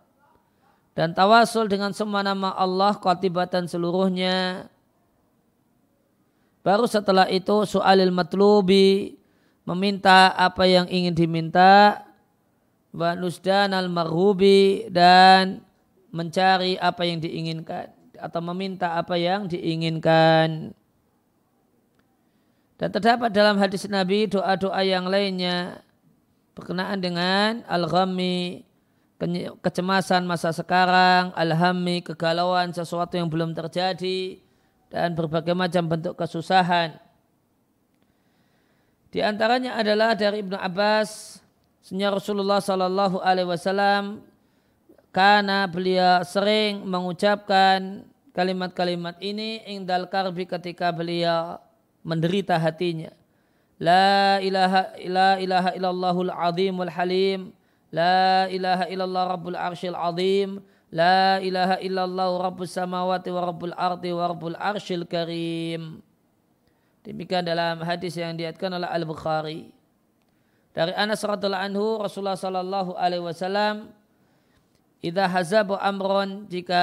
dan 0.94 1.10
tawasul 1.10 1.66
dengan 1.66 1.90
semua 1.90 2.22
nama 2.22 2.54
Allah 2.54 2.94
kotibatan 3.00 3.66
seluruhnya 3.66 4.68
Baru 6.64 6.88
setelah 6.88 7.28
itu 7.28 7.68
soalil 7.68 8.08
matlubi 8.08 9.20
meminta 9.68 10.32
apa 10.32 10.64
yang 10.64 10.88
ingin 10.88 11.12
diminta 11.12 12.00
wa 12.88 13.12
nusdan 13.12 13.76
al 13.76 13.92
marhubi 13.92 14.88
dan 14.88 15.60
mencari 16.08 16.80
apa 16.80 17.04
yang 17.04 17.20
diinginkan 17.20 17.92
atau 18.16 18.40
meminta 18.40 18.96
apa 18.96 19.18
yang 19.20 19.44
diinginkan. 19.44 20.72
Dan 22.80 22.88
terdapat 22.90 23.28
dalam 23.30 23.60
hadis 23.60 23.84
Nabi 23.84 24.30
doa-doa 24.30 24.80
yang 24.82 25.04
lainnya 25.04 25.84
berkenaan 26.54 27.02
dengan 27.02 27.60
al-ghammi, 27.66 28.62
kecemasan 29.62 30.22
masa 30.26 30.54
sekarang, 30.54 31.34
al-hammi, 31.34 32.02
kegalauan 32.02 32.70
sesuatu 32.70 33.18
yang 33.18 33.26
belum 33.26 33.54
terjadi, 33.54 34.43
dan 34.94 35.10
berbagai 35.18 35.58
macam 35.58 35.90
bentuk 35.90 36.14
kesusahan. 36.14 36.94
Di 39.10 39.18
antaranya 39.26 39.74
adalah 39.74 40.14
dari 40.14 40.46
Ibnu 40.46 40.54
Abbas, 40.54 41.42
Senya 41.82 42.14
Rasulullah 42.14 42.62
Sallallahu 42.62 43.18
Alaihi 43.18 43.50
Wasallam, 43.50 44.22
karena 45.10 45.66
beliau 45.66 46.22
sering 46.22 46.86
mengucapkan 46.86 48.06
kalimat-kalimat 48.30 49.18
ini 49.18 49.66
ingdal 49.66 50.06
karbi 50.06 50.46
ketika 50.46 50.94
beliau 50.94 51.58
menderita 52.06 52.54
hatinya. 52.54 53.10
La 53.82 54.38
ilaha 54.38 54.94
illa 55.02 55.42
ilaha 55.42 55.70
illallahul 55.74 56.30
azimul 56.30 56.90
halim. 56.94 57.50
La 57.90 58.46
ilaha 58.46 58.86
illallah 58.86 59.24
rabbul 59.34 59.58
arshil 59.58 59.98
azim. 59.98 60.62
La 60.94 61.42
ilaha 61.42 61.82
illallah 61.82 62.38
rabbus 62.38 62.78
samawati 62.78 63.34
wa 63.34 63.42
rabbul 63.50 63.74
ardi 63.74 64.14
wa 64.14 64.30
rabbul 64.30 64.54
arshil 64.54 65.02
karim. 65.10 65.98
Demikian 67.02 67.42
dalam 67.42 67.82
hadis 67.82 68.14
yang 68.14 68.38
diatkan 68.38 68.70
oleh 68.70 68.86
Al-Bukhari. 68.86 69.74
Dari 70.70 70.94
Anas 70.94 71.18
radhiallahu 71.26 71.66
anhu 71.66 71.86
Rasulullah 71.98 72.38
sallallahu 72.38 72.94
alaihi 72.94 73.26
wasallam 73.26 73.90
idza 75.02 75.26
hazabu 75.26 75.74
amron 75.82 76.46
jika 76.46 76.82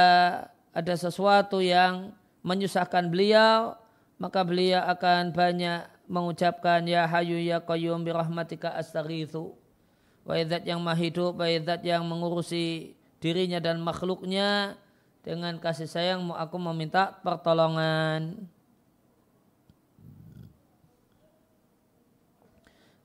ada 0.76 0.94
sesuatu 1.00 1.64
yang 1.64 2.12
menyusahkan 2.44 3.08
beliau 3.08 3.76
maka 4.16 4.44
beliau 4.48 4.80
akan 4.92 5.36
banyak 5.36 5.88
mengucapkan 6.08 6.84
ya 6.88 7.04
hayu 7.08 7.36
ya 7.40 7.60
qayyum 7.60 8.04
bi 8.04 8.16
rahmatika 8.16 8.76
astaghitsu 8.76 9.56
wa 10.24 10.40
yang 10.40 10.80
mahidup 10.80 11.36
wa 11.36 11.48
yang 11.84 12.04
mengurusi 12.08 12.96
dirinya 13.22 13.62
dan 13.62 13.80
makhluknya. 13.80 14.76
Dengan 15.22 15.62
kasih 15.62 15.86
sayangmu 15.86 16.34
aku 16.34 16.58
meminta 16.58 17.14
pertolongan. 17.22 18.50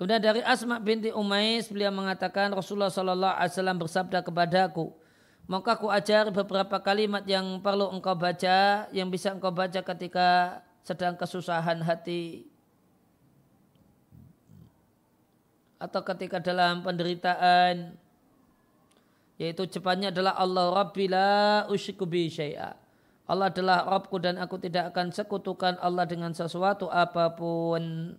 Kemudian 0.00 0.20
dari 0.20 0.40
Asma 0.44 0.80
binti 0.80 1.12
Umais 1.12 1.68
beliau 1.68 1.92
mengatakan 1.92 2.52
Rasulullah 2.52 2.92
Shallallahu 2.92 3.36
Alaihi 3.36 3.52
Wasallam 3.52 3.78
bersabda 3.80 4.18
kepadaku, 4.24 4.92
maka 5.48 5.76
aku 5.76 5.88
ajar 5.88 6.28
beberapa 6.28 6.76
kalimat 6.80 7.24
yang 7.24 7.60
perlu 7.64 7.88
engkau 7.88 8.12
baca, 8.12 8.88
yang 8.92 9.08
bisa 9.08 9.32
engkau 9.32 9.52
baca 9.52 9.80
ketika 9.80 10.60
sedang 10.84 11.16
kesusahan 11.16 11.80
hati? 11.80 12.44
Atau 15.80 16.00
ketika 16.04 16.44
dalam 16.44 16.84
penderitaan 16.84 17.96
yaitu 19.36 19.68
cepatnya 19.68 20.08
adalah 20.08 20.36
Allah 20.36 20.72
Rabbi 20.72 21.04
la 21.12 21.64
usyiku 21.68 22.08
bi. 22.08 22.32
Allah 23.26 23.50
adalah 23.50 23.84
Rabbku 23.84 24.16
dan 24.22 24.38
aku 24.38 24.56
tidak 24.56 24.94
akan 24.94 25.10
sekutukan 25.10 25.76
Allah 25.82 26.06
dengan 26.06 26.30
sesuatu 26.30 26.86
apa 26.88 27.34
pun. 27.34 28.14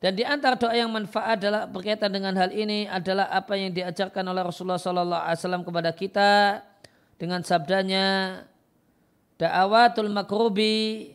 Dan 0.00 0.16
di 0.16 0.24
antara 0.24 0.56
doa 0.56 0.72
yang 0.72 0.88
manfaat 0.88 1.44
adalah 1.44 1.68
berkaitan 1.68 2.08
dengan 2.08 2.32
hal 2.32 2.48
ini 2.56 2.88
adalah 2.88 3.28
apa 3.28 3.52
yang 3.52 3.68
diajarkan 3.68 4.24
oleh 4.32 4.40
Rasulullah 4.40 4.80
Sallallahu 4.80 5.24
Alaihi 5.28 5.40
Wasallam 5.44 5.64
kepada 5.64 5.90
kita 5.92 6.30
dengan 7.20 7.44
sabdanya 7.44 8.04
da'awatul 9.36 10.08
makrubi 10.08 11.12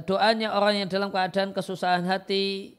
doanya 0.00 0.56
orang 0.56 0.80
yang 0.80 0.88
dalam 0.88 1.12
keadaan 1.12 1.52
kesusahan 1.52 2.08
hati. 2.08 2.78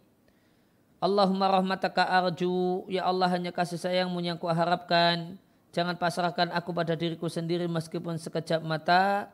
Allahumma 0.98 1.52
rahmataka 1.52 2.08
arju. 2.10 2.90
Ya 2.90 3.06
Allah 3.06 3.30
hanya 3.30 3.54
kasih 3.54 3.78
sayangmu 3.78 4.24
yang 4.24 4.40
ku 4.40 4.50
harapkan 4.50 5.38
jangan 5.76 5.98
pasrahkan 5.98 6.54
aku 6.54 6.72
pada 6.72 6.98
diriku 6.98 7.28
sendiri 7.28 7.70
meskipun 7.70 8.18
sekejap 8.18 8.64
mata. 8.66 9.30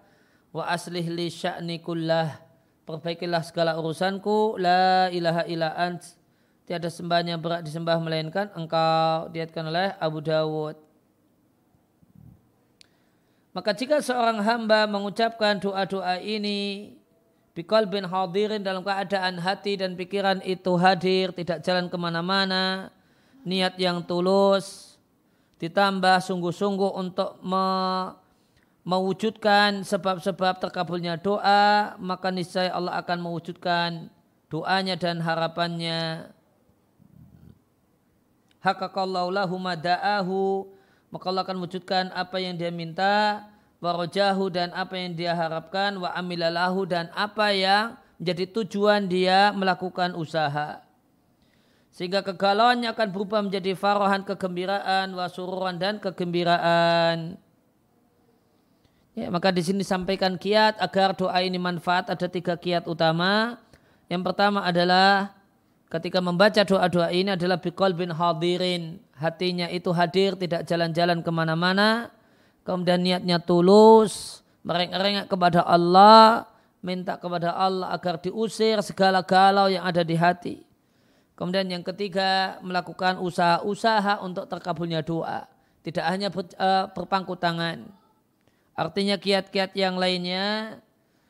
Wa 0.50 0.68
aslih 0.74 1.06
li 1.08 1.30
sya'ni 1.30 1.80
kullah. 1.80 2.42
Perbaikilah 2.90 3.46
segala 3.46 3.78
urusanku. 3.78 4.58
La 4.58 5.14
ilaha 5.14 5.46
illa 5.46 5.72
ant. 5.78 6.02
Tiada 6.66 6.90
sembah 6.90 7.22
yang 7.22 7.38
berat 7.38 7.62
disembah 7.62 8.02
melainkan 8.02 8.50
engkau. 8.58 9.30
Diatkan 9.30 9.70
oleh 9.70 9.94
Abu 10.02 10.26
Dawud. 10.26 10.74
Maka 13.54 13.74
jika 13.78 14.02
seorang 14.02 14.42
hamba 14.42 14.90
mengucapkan 14.90 15.58
doa-doa 15.58 16.22
ini 16.22 16.98
Bikol 17.58 17.90
bin 17.90 18.06
hadirin 18.06 18.62
dalam 18.62 18.86
keadaan 18.86 19.42
hati 19.42 19.76
dan 19.76 19.98
pikiran 19.98 20.40
itu 20.46 20.78
hadir, 20.78 21.34
tidak 21.34 21.60
jalan 21.66 21.90
ke 21.90 21.98
mana-mana, 21.98 22.94
niat 23.44 23.76
yang 23.82 24.06
tulus, 24.06 24.96
ditambah 25.60 26.24
sungguh-sungguh 26.24 26.92
untuk 26.96 27.42
me, 27.44 27.66
mewujudkan 28.88 29.84
sebab-sebab 29.84 30.62
terkabulnya 30.64 31.20
doa, 31.20 31.94
maka 32.00 32.32
niscaya 32.32 32.72
Allah 32.72 32.98
akan 33.02 33.18
mewujudkan 33.22 34.08
doanya 34.48 34.96
dan 34.96 35.20
harapannya. 35.20 36.32
Hakakallahu 38.60 39.32
lahu 39.32 39.56
mada'ahu, 39.56 40.68
maka 41.12 41.26
Allah 41.32 41.44
akan 41.48 41.58
wujudkan 41.64 42.12
apa 42.12 42.44
yang 42.44 42.60
dia 42.60 42.74
minta, 42.74 43.48
warojahu 43.80 44.52
dan 44.52 44.76
apa 44.76 44.96
yang 45.00 45.16
dia 45.16 45.34
harapkan 45.36 45.96
wa 46.00 46.12
amilalahu 46.12 46.84
dan 46.88 47.08
apa 47.16 47.56
yang 47.56 47.96
menjadi 48.20 48.46
tujuan 48.60 49.08
dia 49.08 49.56
melakukan 49.56 50.12
usaha. 50.16 50.84
Sehingga 51.90 52.22
kegalauannya 52.22 52.92
akan 52.92 53.08
berubah 53.10 53.42
menjadi 53.44 53.74
farohan 53.74 54.28
kegembiraan 54.28 55.16
wasururan 55.16 55.80
dan 55.80 55.98
kegembiraan. 55.98 57.40
Ya, 59.18 59.28
maka 59.34 59.52
di 59.52 59.60
sini 59.66 59.84
sampaikan 59.84 60.40
kiat 60.40 60.80
agar 60.80 61.18
doa 61.18 61.40
ini 61.44 61.60
manfaat. 61.60 62.08
Ada 62.08 62.30
tiga 62.32 62.56
kiat 62.56 62.88
utama. 62.88 63.58
Yang 64.08 64.32
pertama 64.32 64.64
adalah 64.64 65.36
ketika 65.92 66.24
membaca 66.24 66.62
doa-doa 66.64 67.10
ini 67.12 67.36
adalah 67.36 67.60
bikol 67.60 67.92
bin 67.98 68.16
hadirin. 68.16 69.02
Hatinya 69.18 69.68
itu 69.68 69.92
hadir 69.92 70.40
tidak 70.40 70.64
jalan-jalan 70.70 71.20
ke 71.20 71.32
mana-mana 71.34 72.14
kemudian 72.64 73.02
niatnya 73.02 73.40
tulus, 73.42 74.44
merengek-rengek 74.64 75.28
kepada 75.32 75.64
Allah, 75.64 76.46
minta 76.80 77.20
kepada 77.20 77.56
Allah 77.56 77.92
agar 77.92 78.20
diusir 78.20 78.80
segala 78.84 79.24
galau 79.24 79.68
yang 79.68 79.84
ada 79.84 80.04
di 80.04 80.16
hati. 80.16 80.64
Kemudian 81.36 81.72
yang 81.72 81.84
ketiga, 81.88 82.60
melakukan 82.60 83.16
usaha-usaha 83.24 84.20
untuk 84.20 84.44
terkabulnya 84.52 85.00
doa. 85.00 85.48
Tidak 85.80 86.04
hanya 86.04 86.28
ber, 86.28 86.44
uh, 86.60 86.92
berpangku 86.92 87.40
tangan. 87.40 87.88
Artinya 88.76 89.16
kiat-kiat 89.16 89.72
yang 89.76 89.96
lainnya 89.96 90.80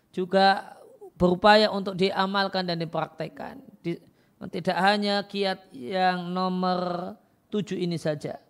juga 0.09 0.77
berupaya 1.13 1.69
untuk 1.69 1.93
diamalkan 1.93 2.65
dan 2.65 2.81
dipraktekkan. 2.81 3.61
Di, 3.85 4.01
tidak 4.49 4.77
hanya 4.81 5.21
kiat 5.29 5.69
yang 5.77 6.33
nomor 6.33 7.13
tujuh 7.53 7.77
ini 7.77 8.01
saja. 8.01 8.41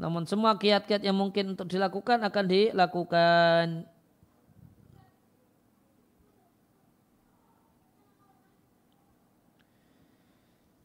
Namun 0.00 0.24
semua 0.24 0.56
kiat-kiat 0.56 1.04
yang 1.04 1.12
mungkin 1.12 1.52
untuk 1.52 1.68
dilakukan 1.68 2.24
akan 2.24 2.44
dilakukan. 2.48 3.84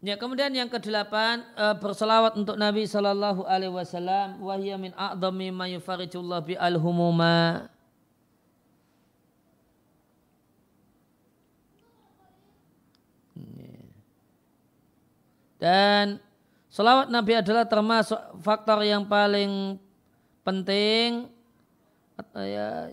Ya, 0.06 0.20
kemudian 0.22 0.54
yang 0.54 0.70
kedelapan 0.70 1.42
uh, 1.58 1.74
berselawat 1.80 2.38
untuk 2.38 2.60
Nabi 2.62 2.86
Shallallahu 2.86 3.48
Alaihi 3.48 3.74
Wasallam. 3.74 4.38
Wahya 4.38 4.78
min 4.78 4.94
a'dami 4.94 5.50
ma 5.50 5.66
yufarijullah 5.66 6.46
bi 6.46 6.54
al 6.60 6.78
humuma. 6.78 7.72
Dan 15.58 16.22
selawat 16.76 17.08
Nabi 17.08 17.40
adalah 17.40 17.64
termasuk 17.64 18.20
faktor 18.44 18.84
yang 18.84 19.08
paling 19.08 19.80
penting 20.44 21.32
ya, 22.36 22.92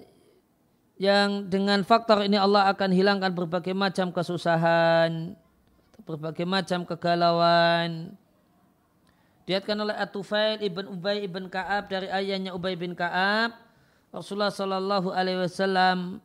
yang 1.02 1.50
dengan 1.50 1.82
faktor 1.82 2.22
ini 2.22 2.38
Allah 2.38 2.70
akan 2.70 2.94
hilangkan 2.94 3.34
berbagai 3.34 3.74
macam 3.74 4.14
kesusahan, 4.14 5.34
berbagai 6.06 6.46
macam 6.46 6.86
kegalauan. 6.86 8.14
Diatkan 9.42 9.74
oleh 9.74 9.98
Atufail 9.98 10.62
ibn 10.62 10.86
Ubay 10.86 11.26
ibn 11.26 11.50
Kaab 11.50 11.90
dari 11.90 12.06
ayahnya 12.06 12.54
Ubay 12.54 12.78
bin 12.78 12.94
Kaab. 12.94 13.58
Rasulullah 14.14 14.54
Shallallahu 14.54 15.10
Alaihi 15.10 15.42
Wasallam 15.42 16.22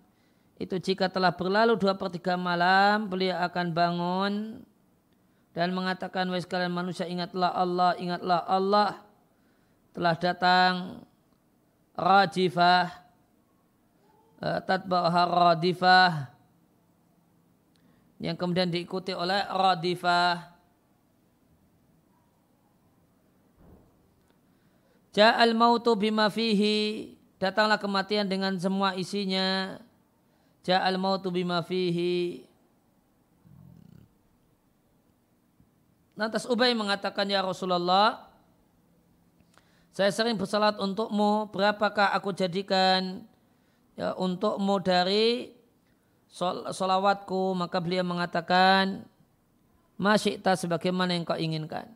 itu 0.61 0.77
jika 0.77 1.09
telah 1.09 1.33
berlalu 1.33 1.73
dua 1.79 1.97
per 1.97 2.13
tiga 2.13 2.37
malam 2.37 3.09
beliau 3.09 3.41
akan 3.41 3.67
bangun 3.73 4.33
dan 5.57 5.73
mengatakan 5.73 6.29
wahai 6.29 6.45
sekalian 6.45 6.69
manusia 6.69 7.09
ingatlah 7.09 7.49
Allah 7.49 7.97
ingatlah 7.97 8.45
Allah 8.45 9.01
telah 9.97 10.13
datang 10.13 11.01
rajifah 11.97 12.93
eh, 14.45 14.59
tatba'ha 14.61 15.21
radifah 15.25 16.37
yang 18.17 18.33
kemudian 18.33 18.69
diikuti 18.69 19.13
oleh 19.13 19.45
radifah. 19.45 20.57
Ja'al 25.13 25.53
mautu 25.53 25.93
bima 25.97 26.29
fihi. 26.29 27.13
Datanglah 27.37 27.77
kematian 27.77 28.25
dengan 28.25 28.57
semua 28.57 28.97
isinya. 28.97 29.77
Ja'al 30.65 30.97
mautu 30.97 31.29
bima 31.29 31.61
fihi. 31.61 32.45
Lantas 36.17 36.49
Ubay 36.49 36.73
mengatakan, 36.73 37.29
Ya 37.29 37.45
Rasulullah, 37.45 38.27
saya 39.93 40.09
sering 40.09 40.33
bersalat 40.33 40.81
untukmu, 40.81 41.53
berapakah 41.53 42.09
aku 42.13 42.33
jadikan 42.33 43.21
ya, 43.93 44.17
untukmu 44.17 44.81
dari 44.81 45.53
sol 46.29 46.69
solawatku 46.69 47.55
maka 47.57 47.81
beliau 47.81 48.05
mengatakan 48.05 49.07
masyikta 49.97 50.53
sebagaimana 50.53 51.17
yang 51.17 51.25
kau 51.25 51.37
inginkan. 51.37 51.89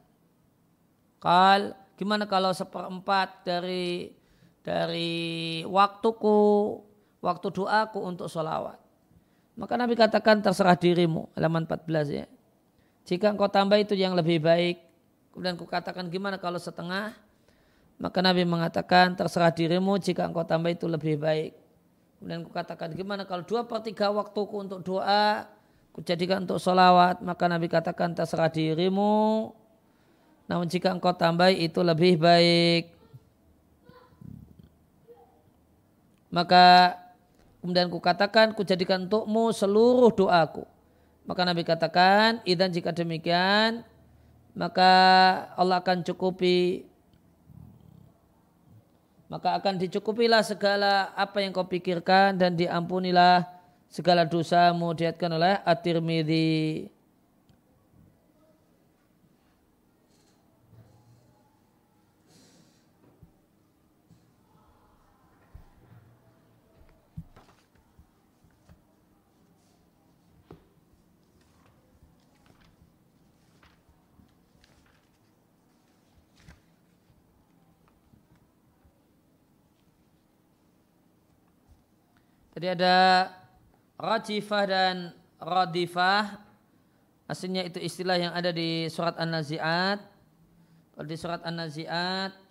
Kal 1.21 1.77
gimana 1.93 2.25
kalau 2.25 2.49
seperempat 2.53 3.45
dari 3.45 4.17
dari 4.65 5.61
waktuku 5.69 6.37
waktu 7.21 7.47
doaku 7.53 7.99
untuk 8.01 8.25
solawat. 8.29 8.81
Maka 9.53 9.77
Nabi 9.77 9.93
katakan 9.93 10.41
terserah 10.41 10.73
dirimu 10.73 11.29
halaman 11.37 11.69
14 11.69 12.09
ya. 12.09 12.25
Jika 13.05 13.33
engkau 13.33 13.49
tambah 13.49 13.77
itu 13.81 13.97
yang 13.97 14.13
lebih 14.13 14.41
baik. 14.41 14.77
Kemudian 15.31 15.55
ku 15.55 15.65
katakan 15.65 16.11
gimana 16.11 16.37
kalau 16.37 16.59
setengah. 16.61 17.15
Maka 18.01 18.19
Nabi 18.25 18.43
mengatakan 18.49 19.13
terserah 19.13 19.53
dirimu 19.53 20.01
jika 20.01 20.25
engkau 20.25 20.41
tambah 20.41 20.73
itu 20.73 20.89
lebih 20.89 21.21
baik. 21.21 21.53
Kemudian 22.17 22.41
kukatakan 22.45 22.93
gimana 22.93 23.25
kalau 23.25 23.45
dua 23.45 23.65
per 23.65 23.81
tiga 23.81 24.09
waktuku 24.13 24.53
untuk 24.61 24.81
doa, 24.85 25.49
kujadikan 25.93 26.45
untuk 26.45 26.61
sholawat, 26.61 27.21
maka 27.21 27.45
Nabi 27.45 27.69
katakan 27.69 28.13
terserah 28.13 28.49
dirimu. 28.49 29.53
Namun 30.49 30.65
jika 30.65 30.93
engkau 30.93 31.13
tambah 31.13 31.53
itu 31.53 31.81
lebih 31.81 32.17
baik. 32.21 32.93
Maka 36.31 36.97
kemudian 37.59 37.91
kukatakan 37.91 38.55
kujadikan 38.57 39.05
untukmu 39.05 39.53
seluruh 39.53 40.09
doaku. 40.09 40.65
Maka 41.31 41.47
Nabi 41.47 41.63
katakan, 41.63 42.43
idan 42.43 42.75
jika 42.75 42.91
demikian, 42.91 43.87
maka 44.51 44.91
Allah 45.55 45.79
akan 45.79 46.03
cukupi 46.03 46.83
maka 49.31 49.55
akan 49.55 49.79
dicukupilah 49.79 50.43
segala 50.43 51.15
apa 51.15 51.39
yang 51.39 51.55
kau 51.55 51.63
pikirkan 51.63 52.35
dan 52.35 52.59
diampunilah 52.59 53.47
segala 53.87 54.27
dosamu 54.27 54.91
diatkan 54.91 55.31
oleh 55.31 55.55
At-Tirmidzi. 55.63 56.91
Jadi 82.51 82.67
ada 82.67 83.31
rajifah 83.95 84.63
dan 84.67 84.95
radifah. 85.39 86.39
Aslinya 87.31 87.63
itu 87.63 87.79
istilah 87.79 88.19
yang 88.19 88.33
ada 88.35 88.51
di 88.51 88.91
surat 88.91 89.15
An-Nazi'at. 89.15 90.03
Kalau 90.91 91.07
di 91.07 91.15
surat 91.15 91.41
An-Nazi'at 91.47 92.41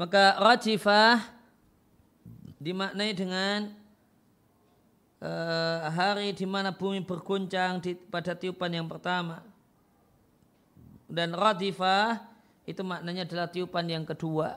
Maka 0.00 0.40
rajifah 0.40 1.20
dimaknai 2.56 3.12
dengan 3.12 3.79
uh, 5.20 5.88
hari 5.92 6.32
di 6.32 6.48
mana 6.48 6.72
bumi 6.72 7.04
berguncang 7.04 7.78
di, 7.80 7.94
pada 7.94 8.32
tiupan 8.32 8.72
yang 8.72 8.88
pertama. 8.88 9.44
Dan 11.10 11.36
radifah 11.36 12.22
itu 12.64 12.80
maknanya 12.80 13.26
adalah 13.26 13.48
tiupan 13.50 13.86
yang 13.86 14.04
kedua. 14.06 14.56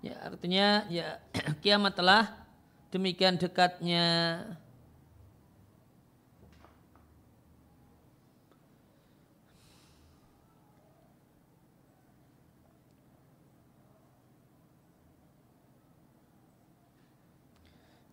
Ya, 0.00 0.16
artinya 0.24 0.88
ya 0.88 1.20
kiamat 1.62 1.92
telah 1.92 2.32
demikian 2.88 3.36
dekatnya 3.36 4.04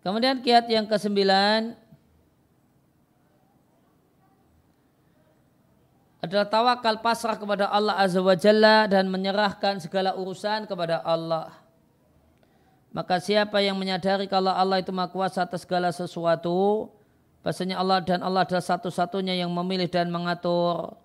Kemudian 0.07 0.39
kiat 0.39 0.71
yang 0.71 0.87
kesembilan 0.87 1.75
adalah 6.23 6.47
tawakal 6.47 7.03
pasrah 7.03 7.35
kepada 7.35 7.67
Allah 7.67 7.99
Azza 7.99 8.23
wa 8.23 8.31
Jalla 8.31 8.87
dan 8.87 9.11
menyerahkan 9.11 9.83
segala 9.83 10.15
urusan 10.15 10.63
kepada 10.63 11.03
Allah. 11.03 11.51
Maka 12.95 13.19
siapa 13.19 13.59
yang 13.59 13.75
menyadari 13.75 14.31
kalau 14.31 14.55
Allah 14.55 14.79
itu 14.79 14.95
maha 14.95 15.11
kuasa 15.11 15.43
atas 15.43 15.67
segala 15.67 15.91
sesuatu, 15.91 16.87
bahasanya 17.43 17.75
Allah 17.75 17.99
dan 17.99 18.23
Allah 18.23 18.47
adalah 18.47 18.63
satu-satunya 18.63 19.35
yang 19.35 19.51
memilih 19.51 19.91
dan 19.91 20.07
mengatur. 20.07 20.95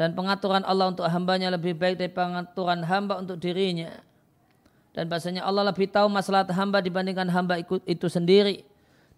Dan 0.00 0.16
pengaturan 0.16 0.64
Allah 0.64 0.88
untuk 0.88 1.04
hambanya 1.04 1.52
lebih 1.52 1.76
baik 1.76 2.00
dari 2.00 2.08
pengaturan 2.08 2.88
hamba 2.88 3.20
untuk 3.20 3.36
dirinya. 3.36 4.00
Dan 4.90 5.06
bahasanya 5.06 5.46
Allah 5.46 5.70
lebih 5.70 5.86
tahu 5.86 6.10
masalah 6.10 6.42
hamba 6.50 6.82
dibandingkan 6.82 7.30
hamba 7.30 7.62
itu 7.86 8.06
sendiri. 8.10 8.66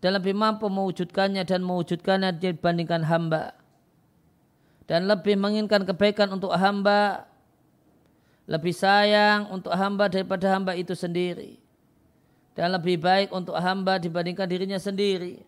Dan 0.03 0.19
lebih 0.19 0.35
mampu 0.35 0.67
mewujudkannya 0.67 1.47
dan 1.47 1.63
mewujudkannya 1.65 2.37
dibandingkan 2.37 3.07
hamba. 3.07 3.57
Dan 4.85 5.09
lebih 5.09 5.39
menginginkan 5.39 5.87
kebaikan 5.89 6.29
untuk 6.35 6.53
hamba. 6.53 7.25
Lebih 8.51 8.75
sayang 8.75 9.49
untuk 9.49 9.73
hamba 9.73 10.11
daripada 10.11 10.51
hamba 10.53 10.77
itu 10.77 10.93
sendiri. 10.93 11.57
Dan 12.53 12.77
lebih 12.77 13.01
baik 13.01 13.33
untuk 13.33 13.57
hamba 13.57 13.97
dibandingkan 13.97 14.45
dirinya 14.45 14.77
sendiri. 14.77 15.41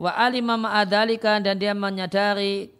Wa 0.00 0.16
alima 0.16 0.56
ma'adalika 0.56 1.42
dan 1.44 1.60
dia 1.60 1.76
menyadari 1.76 2.72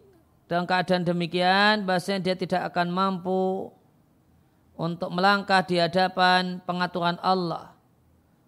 dalam 0.49 0.65
keadaan 0.65 1.05
demikian 1.05 1.85
bahasanya 1.85 2.33
dia 2.33 2.37
tidak 2.39 2.73
akan 2.73 2.89
mampu 2.89 3.69
untuk 4.83 5.15
melangkah 5.15 5.63
di 5.63 5.79
hadapan 5.79 6.59
pengaturan 6.67 7.15
Allah 7.23 7.71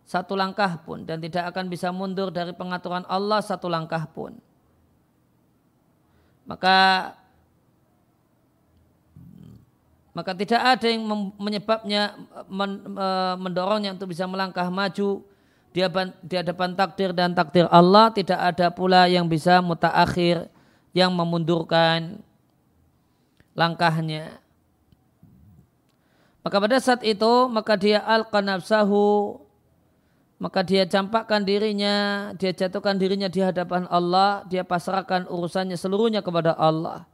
satu 0.03 0.35
langkah 0.35 0.83
pun 0.83 1.07
dan 1.07 1.23
tidak 1.23 1.55
akan 1.55 1.71
bisa 1.71 1.95
mundur 1.95 2.35
dari 2.35 2.51
pengaturan 2.51 3.07
Allah 3.07 3.39
satu 3.39 3.71
langkah 3.71 4.03
pun. 4.11 4.35
Maka 6.45 7.15
maka 10.11 10.35
tidak 10.35 10.61
ada 10.61 10.87
yang 10.91 11.07
menyebabnya 11.39 12.19
mendorongnya 13.39 13.95
untuk 13.95 14.11
bisa 14.11 14.27
melangkah 14.27 14.67
maju 14.69 15.23
di 15.71 16.35
hadapan 16.35 16.71
takdir 16.75 17.11
dan 17.17 17.31
takdir 17.35 17.67
Allah 17.71 18.11
tidak 18.11 18.39
ada 18.39 18.75
pula 18.75 19.07
yang 19.07 19.27
bisa 19.31 19.63
mutaakhir 19.63 20.51
yang 20.91 21.15
memundurkan 21.15 22.19
langkahnya. 23.55 24.44
Maka 26.45 26.61
pada 26.61 26.77
saat 26.77 27.01
itu 27.01 27.49
maka 27.49 27.73
dia 27.81 28.05
alqa 28.05 28.45
nafsahu 28.45 29.41
maka 30.37 30.61
dia 30.61 30.85
campakkan 30.85 31.41
dirinya, 31.41 32.29
dia 32.37 32.53
jatuhkan 32.53 33.01
dirinya 33.01 33.33
di 33.33 33.41
hadapan 33.41 33.89
Allah, 33.89 34.45
dia 34.45 34.61
pasrahkan 34.61 35.25
urusannya 35.25 35.79
seluruhnya 35.79 36.21
kepada 36.21 36.53
Allah. 36.53 37.09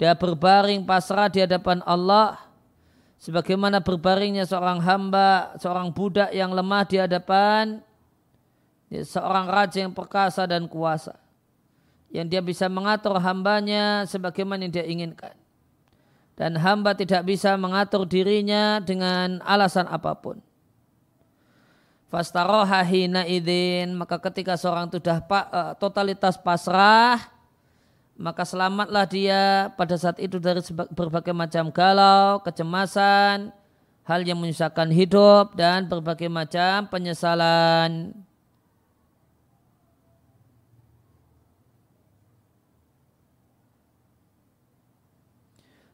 Dia 0.00 0.16
berbaring 0.16 0.86
pasrah 0.86 1.28
di 1.28 1.44
hadapan 1.44 1.84
Allah 1.84 2.40
sebagaimana 3.20 3.84
berbaringnya 3.84 4.48
seorang 4.48 4.80
hamba, 4.80 5.58
seorang 5.60 5.92
budak 5.92 6.32
yang 6.32 6.54
lemah 6.54 6.88
di 6.88 6.96
hadapan 6.96 7.84
ya, 8.88 9.04
seorang 9.04 9.44
raja 9.44 9.84
yang 9.84 9.92
perkasa 9.92 10.48
dan 10.48 10.70
kuasa. 10.70 11.20
Yang 12.08 12.26
dia 12.32 12.40
bisa 12.40 12.64
mengatur 12.72 13.20
hambanya 13.20 14.08
sebagaimana 14.08 14.64
yang 14.64 14.72
dia 14.72 14.86
inginkan 14.88 15.36
dan 16.38 16.54
hamba 16.54 16.94
tidak 16.94 17.26
bisa 17.26 17.58
mengatur 17.58 18.06
dirinya 18.06 18.78
dengan 18.78 19.42
alasan 19.42 19.90
apa 19.90 20.14
pun. 20.14 20.38
Fastaroha 22.08 22.80
hina 22.86 23.26
idin 23.26 23.98
maka 23.98 24.16
ketika 24.30 24.54
seorang 24.54 24.88
sudah 24.88 25.18
uh, 25.28 25.74
totalitas 25.76 26.38
pasrah 26.40 27.20
maka 28.14 28.46
selamatlah 28.46 29.04
dia 29.04 29.70
pada 29.74 29.98
saat 29.98 30.18
itu 30.18 30.38
dari 30.42 30.58
berbagai 30.90 31.30
macam 31.30 31.70
galau, 31.70 32.42
kecemasan, 32.42 33.54
hal 34.02 34.20
yang 34.26 34.42
menyusahkan 34.42 34.90
hidup 34.90 35.54
dan 35.54 35.86
berbagai 35.86 36.26
macam 36.26 36.90
penyesalan. 36.90 38.10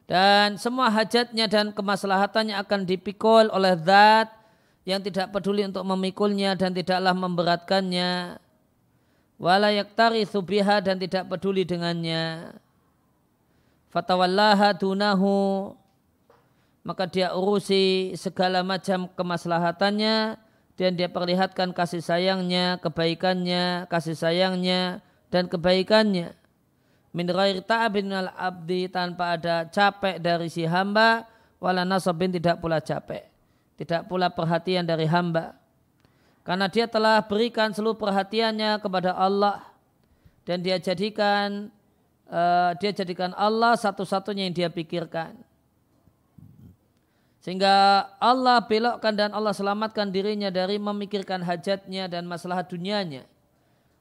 Dan 0.05 0.61
semua 0.61 0.93
hajatnya 0.93 1.49
dan 1.49 1.73
kemaslahatannya 1.73 2.53
akan 2.61 2.85
dipikul 2.85 3.49
oleh 3.49 3.73
zat 3.81 4.29
yang 4.85 5.01
tidak 5.01 5.33
peduli 5.33 5.65
untuk 5.65 5.81
memikulnya 5.81 6.53
dan 6.53 6.77
tidaklah 6.77 7.17
memberatkannya. 7.17 8.37
Wala 9.41 9.73
yaktari 9.73 10.21
subiha 10.29 10.85
dan 10.85 11.01
tidak 11.01 11.25
peduli 11.25 11.65
dengannya. 11.65 12.53
Fatawallaha 13.89 14.77
dunahu. 14.77 15.73
Maka 16.85 17.09
dia 17.09 17.33
urusi 17.33 18.13
segala 18.13 18.61
macam 18.61 19.09
kemaslahatannya. 19.09 20.37
Dan 20.75 20.99
dia 20.99 21.07
perlihatkan 21.07 21.71
kasih 21.71 22.03
sayangnya, 22.03 22.77
kebaikannya, 22.83 23.87
kasih 23.87 24.11
sayangnya 24.11 24.99
dan 25.31 25.47
kebaikannya 25.47 26.35
min 27.15 27.31
ghairi 27.31 27.63
ta'abin 27.63 28.11
al 28.11 28.27
abdi 28.35 28.91
tanpa 28.91 29.39
ada 29.39 29.63
capek 29.71 30.19
dari 30.19 30.51
si 30.51 30.67
hamba 30.67 31.23
wala 31.63 31.87
nasabin 31.87 32.35
tidak 32.35 32.59
pula 32.59 32.83
capek. 32.83 33.31
Tidak 33.79 34.07
pula 34.11 34.27
perhatian 34.27 34.83
dari 34.83 35.07
hamba. 35.07 35.55
Karena 36.43 36.67
dia 36.67 36.85
telah 36.91 37.23
berikan 37.23 37.71
seluruh 37.71 37.95
perhatiannya 37.95 38.83
kepada 38.83 39.15
Allah. 39.15 39.63
Dan 40.45 40.61
dia 40.61 40.77
jadikan 40.77 41.73
uh, 42.29 42.71
dia 42.77 42.91
jadikan 42.93 43.33
Allah 43.33 43.73
satu-satunya 43.79 44.45
yang 44.51 44.55
dia 44.55 44.69
pikirkan. 44.69 45.39
Sehingga 47.41 48.05
Allah 48.17 48.61
belokkan 48.63 49.13
dan 49.13 49.29
Allah 49.33 49.53
selamatkan 49.53 50.09
dirinya 50.09 50.49
dari 50.49 50.81
memikirkan 50.81 51.41
hajatnya 51.45 52.09
dan 52.09 52.25
masalah 52.25 52.61
dunianya. 52.65 53.25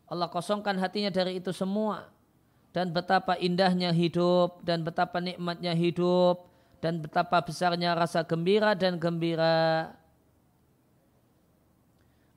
Allah 0.08 0.28
kosongkan 0.28 0.76
hatinya 0.80 1.08
dari 1.08 1.40
itu 1.40 1.48
semua 1.50 2.13
dan 2.74 2.90
betapa 2.90 3.38
indahnya 3.38 3.94
hidup 3.94 4.58
dan 4.66 4.82
betapa 4.82 5.22
nikmatnya 5.22 5.78
hidup 5.78 6.50
dan 6.82 6.98
betapa 6.98 7.38
besarnya 7.38 7.94
rasa 7.94 8.26
gembira 8.26 8.74
dan 8.74 8.98
gembira. 8.98 9.94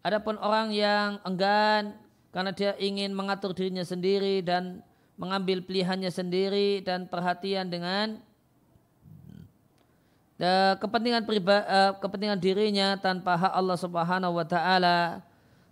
Adapun 0.06 0.38
orang 0.39 0.71
yang 0.71 1.17
enggan 1.26 1.97
karena 2.30 2.54
dia 2.54 2.71
ingin 2.78 3.17
mengatur 3.17 3.52
dirinya 3.52 3.82
sendiri 3.82 4.45
dan 4.45 4.86
mengambil 5.17 5.65
pilihannya 5.65 6.13
sendiri 6.13 6.86
dan 6.86 7.10
perhatian 7.10 7.67
dengan 7.67 8.21
uh, 10.38 10.78
kepentingan 10.78 11.26
priba, 11.26 11.65
uh, 11.65 11.91
kepentingan 11.97 12.38
dirinya 12.38 12.93
tanpa 13.02 13.34
hak 13.34 13.54
Allah 13.58 13.78
Subhanahu 13.82 14.38
wa 14.38 14.45
taala 14.45 15.26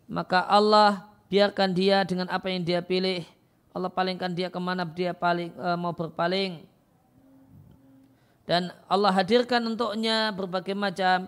maka 0.09 0.41
Allah 0.49 1.05
biarkan 1.29 1.69
dia 1.77 2.01
dengan 2.01 2.25
apa 2.33 2.49
yang 2.49 2.65
dia 2.65 2.81
pilih 2.81 3.34
Allah 3.75 3.91
palingkan 3.91 4.31
dia 4.31 4.47
ke 4.47 4.55
mana 4.55 4.87
dia 4.87 5.11
paling 5.11 5.51
e, 5.51 5.67
mau 5.75 5.91
berpaling. 5.91 6.63
Dan 8.47 8.71
Allah 8.87 9.11
hadirkan 9.11 9.59
untuknya 9.67 10.31
berbagai 10.31 10.71
macam 10.71 11.27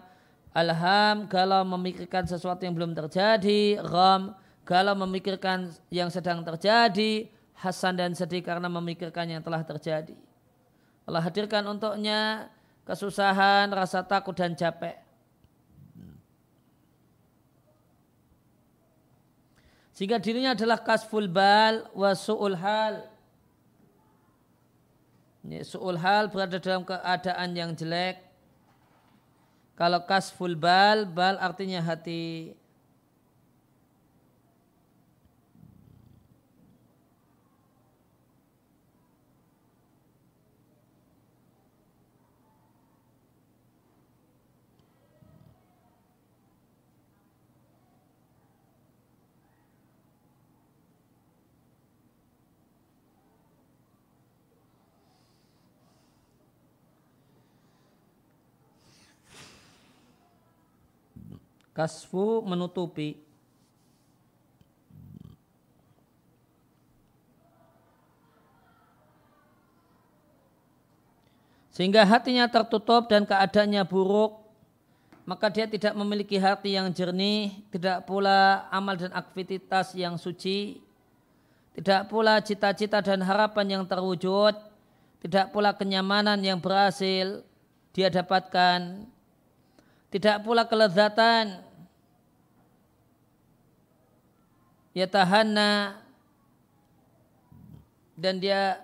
alham 0.56 1.28
kalau 1.28 1.68
memikirkan 1.76 2.24
sesuatu 2.24 2.64
yang 2.64 2.72
belum 2.72 2.96
terjadi 2.96 3.84
ram 3.84 4.32
kalau 4.64 4.96
memikirkan 4.96 5.76
yang 5.92 6.08
sedang 6.08 6.40
terjadi 6.48 7.28
hasan 7.58 8.00
dan 8.00 8.16
sedih 8.16 8.40
karena 8.40 8.72
memikirkan 8.72 9.28
yang 9.28 9.44
telah 9.44 9.68
terjadi. 9.68 10.16
Allah 11.04 11.20
hadirkan 11.20 11.68
untuknya 11.68 12.48
kesusahan 12.88 13.68
rasa 13.76 14.08
takut 14.08 14.36
dan 14.38 14.56
capek 14.56 15.07
Sehingga 19.98 20.22
dirinya 20.22 20.54
adalah 20.54 20.78
kasful 20.78 21.26
bal 21.26 21.90
wa 21.98 22.14
su'ul 22.14 22.54
hal. 22.54 23.02
Ini 25.42 25.66
su'ul 25.66 25.98
hal 25.98 26.30
berada 26.30 26.62
dalam 26.62 26.86
keadaan 26.86 27.50
yang 27.58 27.74
jelek. 27.74 28.22
Kalau 29.74 30.06
kasful 30.06 30.54
bal, 30.54 31.10
bal 31.10 31.42
artinya 31.42 31.82
hati. 31.82 32.54
Kasfu 61.78 62.42
menutupi. 62.42 63.22
Sehingga 71.70 72.02
hatinya 72.02 72.50
tertutup 72.50 73.06
dan 73.06 73.22
keadaannya 73.30 73.86
buruk, 73.86 74.42
maka 75.30 75.54
dia 75.54 75.70
tidak 75.70 75.94
memiliki 75.94 76.42
hati 76.42 76.74
yang 76.74 76.90
jernih, 76.90 77.54
tidak 77.70 78.10
pula 78.10 78.66
amal 78.74 78.98
dan 78.98 79.13
aktivitas 79.13 79.94
yang 79.94 80.18
suci, 80.18 80.82
tidak 81.78 82.10
pula 82.10 82.42
cita-cita 82.42 83.06
dan 83.06 83.22
harapan 83.22 83.78
yang 83.78 83.84
terwujud, 83.86 84.58
tidak 85.22 85.54
pula 85.54 85.70
kenyamanan 85.78 86.42
yang 86.42 86.58
berhasil 86.58 87.46
dia 87.98 88.13
dapatkan 88.13 89.10
tidak 90.13 90.46
pula 90.46 90.70
kelezatan 90.70 91.66
yatahanna 94.98 96.02
dan 98.18 98.42
dia 98.42 98.82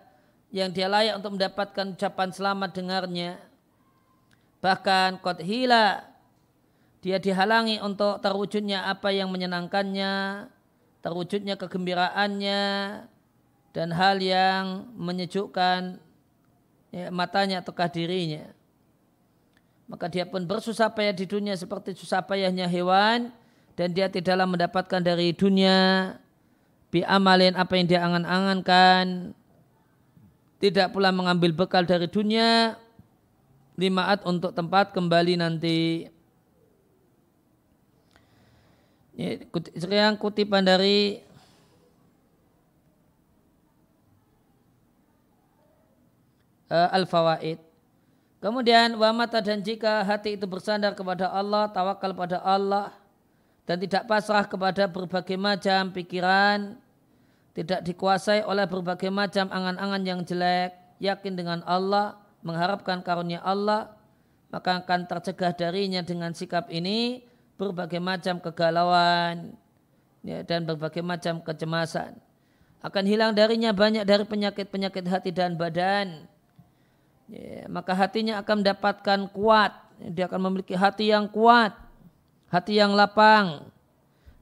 yang 0.54 0.70
dia 0.70 0.86
layak 0.86 1.18
untuk 1.18 1.42
mendapatkan 1.42 1.98
ucapan 1.98 2.30
selamat 2.30 2.70
dengarnya. 2.78 3.42
Bahkan 4.62 5.26
kot 5.26 5.42
hila 5.42 6.06
dia 7.02 7.18
dihalangi 7.18 7.82
untuk 7.82 8.22
terwujudnya 8.22 8.86
apa 8.86 9.10
yang 9.10 9.34
menyenangkannya 9.34 10.46
terwujudnya 11.04 11.60
kegembiraannya 11.60 12.64
dan 13.74 13.90
hal 13.92 14.22
yang 14.22 14.88
menyejukkan 14.96 15.98
ya, 16.94 17.10
matanya 17.10 17.60
atau 17.66 17.74
dirinya. 17.90 18.48
Maka 19.90 20.08
dia 20.08 20.24
pun 20.24 20.48
bersusah 20.48 20.94
payah 20.94 21.12
di 21.12 21.28
dunia 21.28 21.58
seperti 21.60 21.92
susah 21.98 22.24
payahnya 22.24 22.70
hewan 22.72 23.34
dan 23.74 23.90
dia 23.94 24.06
tidaklah 24.10 24.46
mendapatkan 24.46 25.02
dari 25.02 25.34
dunia. 25.34 26.14
Bi 26.94 27.02
amalin 27.02 27.58
apa 27.58 27.74
yang 27.74 27.88
dia 27.90 28.06
angan-angankan. 28.06 29.34
Tidak 30.62 30.94
pula 30.94 31.10
mengambil 31.10 31.52
bekal 31.52 31.84
dari 31.84 32.06
dunia. 32.06 32.78
Limaat 33.74 34.22
untuk 34.30 34.54
tempat 34.54 34.94
kembali 34.94 35.42
nanti. 35.42 36.06
Yang 39.18 40.22
kutipan 40.22 40.62
dari 40.62 41.22
uh, 46.70 46.90
Al-Fawaid. 46.94 47.58
Kemudian 48.38 49.00
wa 49.00 49.10
mata 49.16 49.40
dan 49.40 49.64
jika 49.64 50.04
hati 50.04 50.36
itu 50.36 50.46
bersandar 50.46 50.94
kepada 50.94 51.32
Allah, 51.32 51.72
tawakal 51.72 52.12
pada 52.12 52.44
Allah, 52.44 52.92
dan 53.64 53.80
tidak 53.80 54.04
pasrah 54.08 54.44
kepada 54.44 54.92
berbagai 54.92 55.40
macam 55.40 55.96
pikiran, 55.96 56.76
tidak 57.56 57.80
dikuasai 57.88 58.44
oleh 58.44 58.68
berbagai 58.68 59.08
macam 59.08 59.48
angan-angan 59.48 60.04
yang 60.04 60.20
jelek, 60.28 60.76
yakin 61.00 61.34
dengan 61.40 61.60
Allah, 61.64 62.20
mengharapkan 62.44 63.00
karunia 63.00 63.40
Allah, 63.40 63.96
maka 64.52 64.84
akan 64.84 65.08
tercegah 65.08 65.56
darinya 65.56 66.04
dengan 66.04 66.36
sikap 66.36 66.68
ini 66.68 67.24
berbagai 67.56 68.04
macam 68.04 68.44
kegalauan 68.44 69.56
ya, 70.28 70.44
dan 70.44 70.68
berbagai 70.68 71.00
macam 71.00 71.40
kecemasan. 71.40 72.20
Akan 72.84 73.08
hilang 73.08 73.32
darinya 73.32 73.72
banyak 73.72 74.04
dari 74.04 74.28
penyakit-penyakit 74.28 75.08
hati 75.08 75.32
dan 75.32 75.56
badan. 75.56 76.28
Ya, 77.32 77.64
maka 77.72 77.96
hatinya 77.96 78.44
akan 78.44 78.60
mendapatkan 78.60 79.20
kuat. 79.32 79.72
Dia 80.04 80.28
akan 80.28 80.52
memiliki 80.52 80.76
hati 80.76 81.16
yang 81.16 81.32
kuat 81.32 81.83
hati 82.54 82.78
yang 82.78 82.94
lapang 82.94 83.66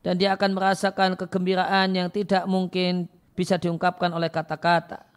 dan 0.03 0.19
dia 0.19 0.35
akan 0.35 0.51
merasakan 0.51 1.15
kegembiraan 1.15 1.95
yang 1.95 2.11
tidak 2.11 2.43
mungkin 2.43 3.07
bisa 3.31 3.55
diungkapkan 3.55 4.11
oleh 4.11 4.27
kata-kata. 4.27 5.07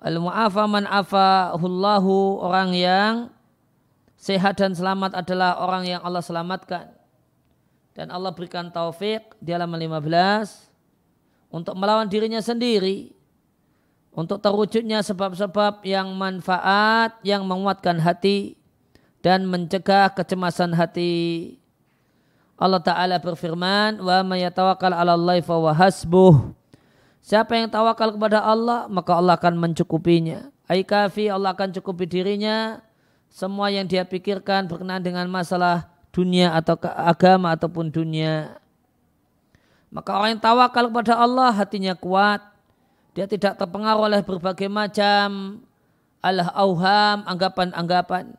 Al-mu'afa 0.00 0.64
man 0.64 0.88
afahullahu 0.88 2.40
orang 2.40 2.72
yang 2.72 3.12
sehat 4.16 4.56
dan 4.56 4.72
selamat 4.72 5.12
adalah 5.12 5.60
orang 5.60 5.84
yang 5.84 6.00
Allah 6.00 6.24
selamatkan. 6.24 6.88
Dan 7.94 8.10
Allah 8.10 8.34
berikan 8.34 8.72
taufik 8.74 9.36
di 9.38 9.54
halaman 9.54 9.78
15 9.78 10.66
untuk 11.54 11.78
melawan 11.78 12.10
dirinya 12.10 12.42
sendiri. 12.42 13.14
Untuk 14.14 14.38
terwujudnya 14.38 15.02
sebab-sebab 15.02 15.82
yang 15.82 16.14
manfaat, 16.14 17.18
yang 17.26 17.42
menguatkan 17.46 17.98
hati 17.98 18.54
dan 19.24 19.48
mencegah 19.48 20.12
kecemasan 20.14 20.76
hati. 20.76 21.56
Allah 22.54 22.80
Ta'ala 22.82 23.16
berfirman, 23.18 23.98
Wa 23.98 24.22
mayatawakal 24.22 24.94
ala 24.94 25.18
Allah 25.18 25.42
fa 25.42 25.58
hasbuh. 25.74 26.54
Siapa 27.24 27.56
yang 27.56 27.72
tawakal 27.72 28.12
kepada 28.14 28.44
Allah, 28.44 28.84
maka 28.86 29.16
Allah 29.16 29.34
akan 29.40 29.56
mencukupinya. 29.56 30.52
Aikafi 30.68 31.32
Allah 31.32 31.56
akan 31.56 31.72
cukupi 31.72 32.04
dirinya. 32.04 32.80
Semua 33.32 33.72
yang 33.72 33.88
dia 33.88 34.04
pikirkan 34.06 34.68
berkenaan 34.68 35.02
dengan 35.02 35.26
masalah 35.26 35.90
dunia 36.14 36.54
atau 36.54 36.78
agama 36.94 37.50
ataupun 37.50 37.90
dunia. 37.90 38.60
Maka 39.90 40.10
orang 40.14 40.38
yang 40.38 40.42
tawakal 40.42 40.86
kepada 40.86 41.14
Allah 41.18 41.50
hatinya 41.50 41.94
kuat. 41.98 42.44
Dia 43.14 43.26
tidak 43.30 43.58
terpengaruh 43.58 44.10
oleh 44.10 44.20
berbagai 44.22 44.66
macam 44.66 45.58
al-auham, 46.22 47.22
anggapan-anggapan. 47.26 48.34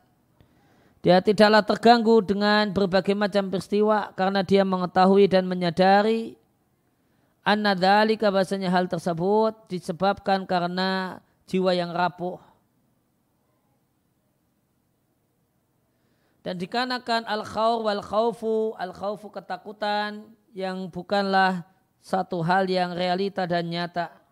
Dia 1.05 1.21
tidaklah 1.21 1.61
terganggu 1.61 2.17
dengan 2.25 2.73
berbagai 2.73 3.13
macam 3.13 3.53
peristiwa 3.53 4.09
karena 4.17 4.41
dia 4.41 4.65
mengetahui 4.65 5.29
dan 5.29 5.45
menyadari 5.45 6.33
anna 7.45 7.77
dzalika 7.77 8.33
bahasanya 8.33 8.73
hal 8.73 8.89
tersebut 8.89 9.53
disebabkan 9.69 10.49
karena 10.49 11.21
jiwa 11.45 11.77
yang 11.77 11.93
rapuh. 11.93 12.41
Dan 16.41 16.57
dikarenakan 16.57 17.29
al-khawr 17.29 17.85
wal 17.85 18.01
khawfu, 18.01 18.73
al-khawfu 18.73 19.29
ketakutan 19.29 20.25
yang 20.57 20.89
bukanlah 20.89 21.69
satu 22.01 22.41
hal 22.41 22.65
yang 22.65 22.97
realita 22.97 23.45
dan 23.45 23.69
nyata. 23.69 24.24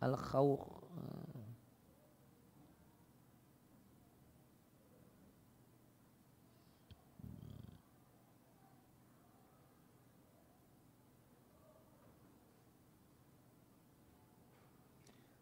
Al-khawq 0.00 0.80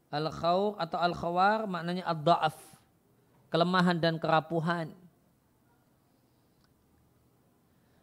Al-khawq 0.09 0.81
atau 0.81 0.99
al-khawar 1.05 1.69
maknanya 1.69 2.09
ad-da'af. 2.09 2.57
Kelemahan 3.53 4.01
dan 4.01 4.17
kerapuhan. 4.17 4.93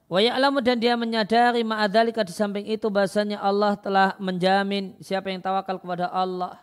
Wa 0.05 0.21
dan 0.61 0.77
dia 0.77 0.93
menyadari 0.93 1.65
ma'adhalika 1.65 2.21
di 2.21 2.29
samping 2.29 2.69
itu 2.69 2.93
bahasanya 2.93 3.41
Allah 3.41 3.73
telah 3.73 4.13
menjamin 4.21 4.93
siapa 5.01 5.33
yang 5.33 5.41
tawakal 5.41 5.81
kepada 5.81 6.13
Allah 6.13 6.61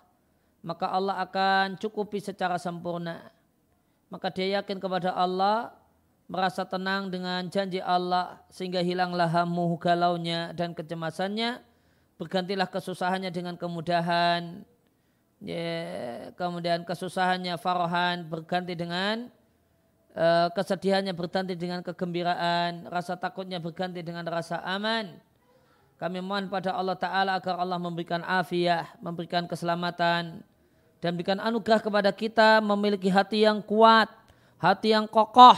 maka 0.63 0.87
Allah 0.89 1.19
akan 1.27 1.75
cukupi 1.77 2.23
secara 2.23 2.57
sempurna. 2.57 3.35
Maka 4.09 4.31
dia 4.31 4.63
yakin 4.63 4.79
kepada 4.79 5.11
Allah 5.11 5.75
merasa 6.31 6.63
tenang 6.63 7.11
dengan 7.11 7.45
janji 7.51 7.83
Allah 7.83 8.41
sehingga 8.49 8.79
hilanglah 8.81 9.29
hamu 9.29 9.75
galaunya 9.77 10.55
dan 10.55 10.73
kecemasannya 10.73 11.61
bergantilah 12.17 12.71
kesusahannya 12.71 13.35
dengan 13.35 13.59
kemudahan 13.59 14.63
ya, 15.43 16.31
kemudian 16.39 16.87
kesusahannya 16.87 17.59
farohan 17.59 18.31
berganti 18.31 18.79
dengan 18.79 19.29
kesedihannya 20.53 21.17
berganti 21.17 21.57
dengan 21.57 21.81
kegembiraan, 21.81 22.89
rasa 22.93 23.17
takutnya 23.17 23.57
berganti 23.57 24.05
dengan 24.05 24.29
rasa 24.29 24.61
aman. 24.61 25.17
Kami 25.97 26.19
mohon 26.19 26.51
pada 26.51 26.75
Allah 26.75 26.99
Ta'ala 26.99 27.39
agar 27.39 27.63
Allah 27.63 27.79
memberikan 27.79 28.27
afiah, 28.27 28.91
memberikan 28.99 29.47
keselamatan, 29.47 30.43
dan 30.99 31.11
berikan 31.15 31.39
anugerah 31.39 31.79
kepada 31.79 32.11
kita 32.11 32.59
memiliki 32.59 33.07
hati 33.07 33.47
yang 33.47 33.63
kuat, 33.63 34.11
hati 34.59 34.95
yang 34.95 35.07
kokoh, 35.07 35.55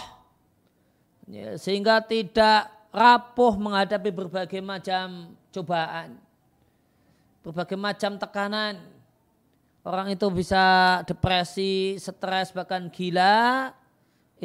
ya, 1.28 1.56
sehingga 1.56 2.00
tidak 2.04 2.68
rapuh 2.92 3.56
menghadapi 3.56 4.12
berbagai 4.12 4.60
macam 4.60 5.32
cobaan, 5.48 6.16
berbagai 7.40 7.76
macam 7.80 8.16
tekanan. 8.20 8.80
Orang 9.84 10.08
itu 10.08 10.24
bisa 10.32 11.00
depresi, 11.04 12.00
stres, 12.00 12.52
bahkan 12.56 12.88
gila, 12.88 13.68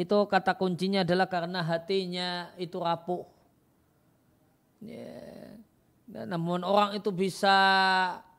itu 0.00 0.16
kata 0.24 0.56
kuncinya 0.56 1.04
adalah 1.04 1.28
karena 1.28 1.60
hatinya 1.60 2.48
itu 2.56 2.80
rapuh. 2.80 3.28
Ya. 4.80 5.60
namun 6.08 6.64
orang 6.64 6.96
itu 6.96 7.12
bisa 7.12 7.52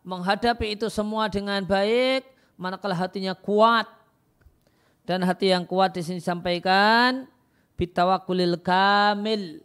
menghadapi 0.01 0.73
itu 0.73 0.89
semua 0.89 1.29
dengan 1.29 1.61
baik, 1.61 2.25
manakala 2.57 2.97
hatinya 2.97 3.37
kuat. 3.37 3.85
Dan 5.05 5.21
hati 5.21 5.53
yang 5.53 5.69
kuat 5.69 5.93
di 5.93 6.01
sini 6.01 6.17
disampaikan 6.17 7.29
bitawakulil 7.77 8.57
kamil, 8.61 9.61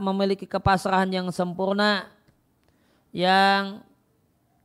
memiliki 0.00 0.44
kepasrahan 0.44 1.08
yang 1.08 1.28
sempurna, 1.32 2.08
yang 3.16 3.80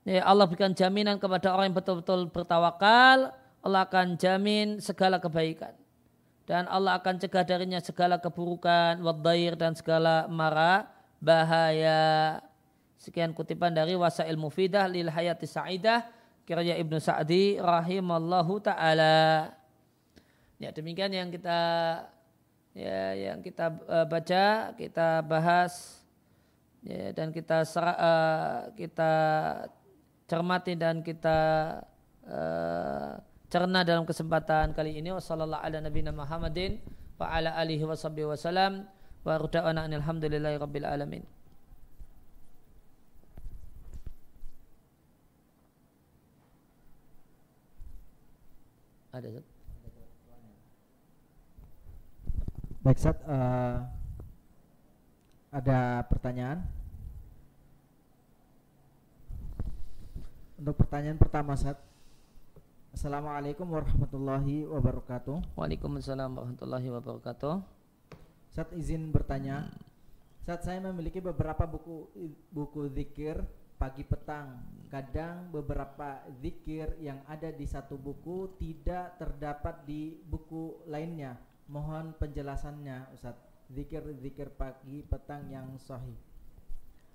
ya 0.03 0.23
Allah 0.27 0.47
berikan 0.47 0.75
jaminan 0.75 1.19
kepada 1.19 1.55
orang 1.55 1.71
yang 1.71 1.77
betul-betul 1.79 2.27
bertawakal, 2.31 3.31
Allah 3.63 3.81
akan 3.87 4.15
jamin 4.19 4.79
segala 4.83 5.19
kebaikan 5.19 5.75
dan 6.47 6.63
Allah 6.71 6.95
akan 6.95 7.19
cegah 7.19 7.43
darinya 7.43 7.83
segala 7.83 8.15
keburukan, 8.23 9.03
wadair 9.03 9.59
dan 9.59 9.75
segala 9.75 10.31
mara 10.31 10.87
bahaya. 11.19 12.39
Sekian 12.95 13.35
kutipan 13.35 13.75
dari 13.75 13.93
Wasail 13.93 14.39
Mufidah 14.39 14.87
lil 14.87 15.11
Hayati 15.11 15.45
Sa'idah 15.45 16.07
kiranya 16.47 16.79
Ibnu 16.79 17.03
Sa'di 17.03 17.59
rahimallahu 17.59 18.63
taala. 18.63 19.51
Ya 20.57 20.71
demikian 20.71 21.11
yang 21.11 21.29
kita 21.29 21.59
ya 22.71 23.11
yang 23.11 23.43
kita 23.43 23.75
uh, 23.83 24.07
baca, 24.07 24.71
kita 24.79 25.21
bahas 25.27 25.99
ya, 26.79 27.11
dan 27.11 27.35
kita 27.35 27.67
uh, 27.75 28.71
kita 28.73 29.13
cermati 30.31 30.79
dan 30.79 31.03
kita 31.03 31.39
uh, 32.23 33.19
cerna 33.47 33.87
dalam 33.87 34.03
kesempatan 34.03 34.75
kali 34.75 34.99
ini 34.99 35.15
wasallallahu 35.15 35.63
ala 35.63 35.79
nabiyina 35.79 36.11
Muhammadin 36.11 36.83
wa 37.15 37.31
ala 37.31 37.55
alihi 37.55 37.87
wasallam 37.87 38.83
wa 39.23 39.33
ruda'ana 39.39 39.87
alhamdulillahi 39.87 40.59
rabbil 40.59 40.87
alamin 40.87 41.23
ada 49.15 49.41
Baik, 52.87 53.03
Sat, 53.03 53.19
uh, 53.27 53.83
ada 55.51 56.07
pertanyaan? 56.07 56.63
Untuk 60.55 60.79
pertanyaan 60.79 61.19
pertama, 61.19 61.59
Sat. 61.59 61.86
Assalamualaikum 62.97 63.77
warahmatullahi 63.77 64.65
wabarakatuh. 64.65 65.53
Waalaikumsalam 65.53 66.33
warahmatullahi 66.33 66.89
wabarakatuh. 66.89 67.61
Sat 68.49 68.73
izin 68.73 69.13
bertanya. 69.13 69.69
Saat 70.41 70.65
saya 70.65 70.81
memiliki 70.81 71.21
beberapa 71.21 71.69
buku 71.69 72.09
buku 72.49 72.89
zikir 72.89 73.45
pagi 73.77 74.01
petang. 74.01 74.65
Kadang 74.89 75.53
beberapa 75.53 76.25
zikir 76.41 76.97
yang 76.97 77.21
ada 77.29 77.53
di 77.53 77.69
satu 77.69 78.01
buku 78.01 78.57
tidak 78.57 79.21
terdapat 79.21 79.85
di 79.85 80.17
buku 80.17 80.81
lainnya 80.89 81.37
Mohon 81.69 82.17
penjelasannya 82.17 83.13
Ustaz. 83.13 83.37
Zikir-zikir 83.69 84.57
pagi 84.57 85.05
petang 85.05 85.45
yang 85.53 85.69
sahih. 85.77 86.17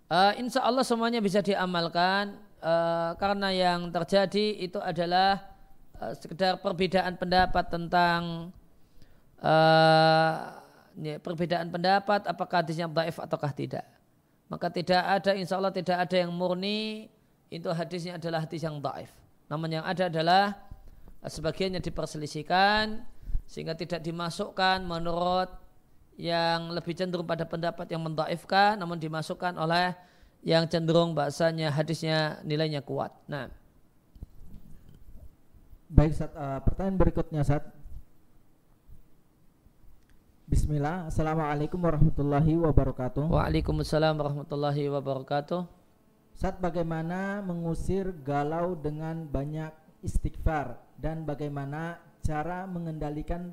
Uh, 0.06 0.30
insya 0.38 0.62
Allah 0.62 0.86
semuanya 0.86 1.18
bisa 1.18 1.42
diamalkan 1.42 2.38
uh, 2.62 3.18
karena 3.18 3.50
yang 3.50 3.90
terjadi 3.90 4.62
itu 4.62 4.78
adalah 4.78 5.51
uh, 5.98 6.14
sekedar 6.16 6.60
perbedaan 6.62 7.18
pendapat 7.18 7.64
tentang 7.68 8.52
uh, 9.42 10.62
perbedaan 11.20 11.72
pendapat 11.72 12.28
apakah 12.28 12.62
hadisnya 12.62 12.88
daif 12.88 13.18
ataukah 13.18 13.52
tidak. 13.52 13.84
Maka 14.52 14.68
tidak 14.68 15.00
ada 15.00 15.32
insya 15.32 15.56
Allah 15.56 15.72
tidak 15.72 15.96
ada 15.96 16.16
yang 16.16 16.32
murni 16.32 17.08
itu 17.48 17.68
hadisnya 17.72 18.20
adalah 18.20 18.44
hadis 18.44 18.60
yang 18.60 18.76
daif. 18.80 19.08
Namun 19.48 19.68
yang 19.80 19.84
ada 19.84 20.08
adalah 20.08 20.56
sebagiannya 21.24 21.80
diperselisihkan 21.80 23.04
sehingga 23.48 23.76
tidak 23.76 24.00
dimasukkan 24.04 24.84
menurut 24.84 25.48
yang 26.20 26.68
lebih 26.72 26.92
cenderung 26.92 27.24
pada 27.24 27.48
pendapat 27.48 27.88
yang 27.88 28.04
mendaifkan 28.04 28.76
namun 28.76 29.00
dimasukkan 29.00 29.56
oleh 29.56 29.96
yang 30.44 30.68
cenderung 30.68 31.16
bahasanya 31.16 31.72
hadisnya 31.72 32.42
nilainya 32.44 32.84
kuat. 32.84 33.14
Nah. 33.30 33.61
Baik, 35.92 36.16
Sat, 36.16 36.32
uh, 36.32 36.56
pertanyaan 36.64 36.96
berikutnya, 36.96 37.44
Sat. 37.44 37.68
Bismillah, 40.48 41.12
Assalamualaikum 41.12 41.76
warahmatullahi 41.76 42.56
wabarakatuh. 42.56 43.28
Waalaikumsalam 43.28 44.16
warahmatullahi 44.16 44.88
wabarakatuh. 44.88 45.68
Saat 46.32 46.64
bagaimana 46.64 47.44
mengusir 47.44 48.08
galau 48.24 48.72
dengan 48.72 49.28
banyak 49.28 49.68
istighfar 50.00 50.80
dan 50.96 51.28
bagaimana 51.28 52.00
cara 52.24 52.64
mengendalikan 52.64 53.52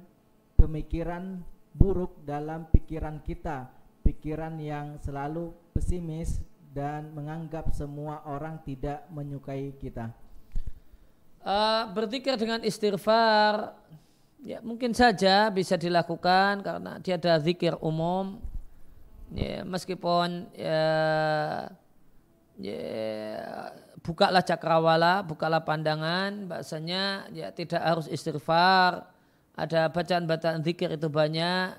pemikiran 0.55 1.43
buruk 1.75 2.23
dalam 2.23 2.71
pikiran 2.71 3.19
kita, 3.19 3.67
pikiran 4.07 4.55
yang 4.63 4.95
selalu 5.03 5.51
pesimis 5.75 6.39
dan 6.71 7.11
menganggap 7.11 7.67
semua 7.75 8.23
orang 8.23 8.63
tidak 8.63 9.03
menyukai 9.11 9.75
kita. 9.75 10.28
Uh, 11.39 11.87
berzikir 11.95 12.35
dengan 12.35 12.59
istighfar 12.67 13.71
ya 14.43 14.59
mungkin 14.59 14.91
saja 14.91 15.47
bisa 15.47 15.79
dilakukan 15.79 16.59
karena 16.63 16.99
dia 16.99 17.15
ada 17.15 17.39
zikir 17.39 17.75
umum. 17.79 18.43
Ya 19.29 19.61
meskipun 19.61 20.49
ya, 20.57 20.81
ya 22.57 22.81
bukalah 24.01 24.41
cakrawala, 24.41 25.21
bukalah 25.21 25.61
pandangan, 25.61 26.49
bahasanya 26.49 27.29
ya 27.29 27.53
tidak 27.53 27.77
harus 27.77 28.09
istighfar, 28.09 29.05
ada 29.53 29.91
bacaan-bacaan 29.91 30.63
zikir 30.65 30.89
itu 30.95 31.07
banyak, 31.11 31.77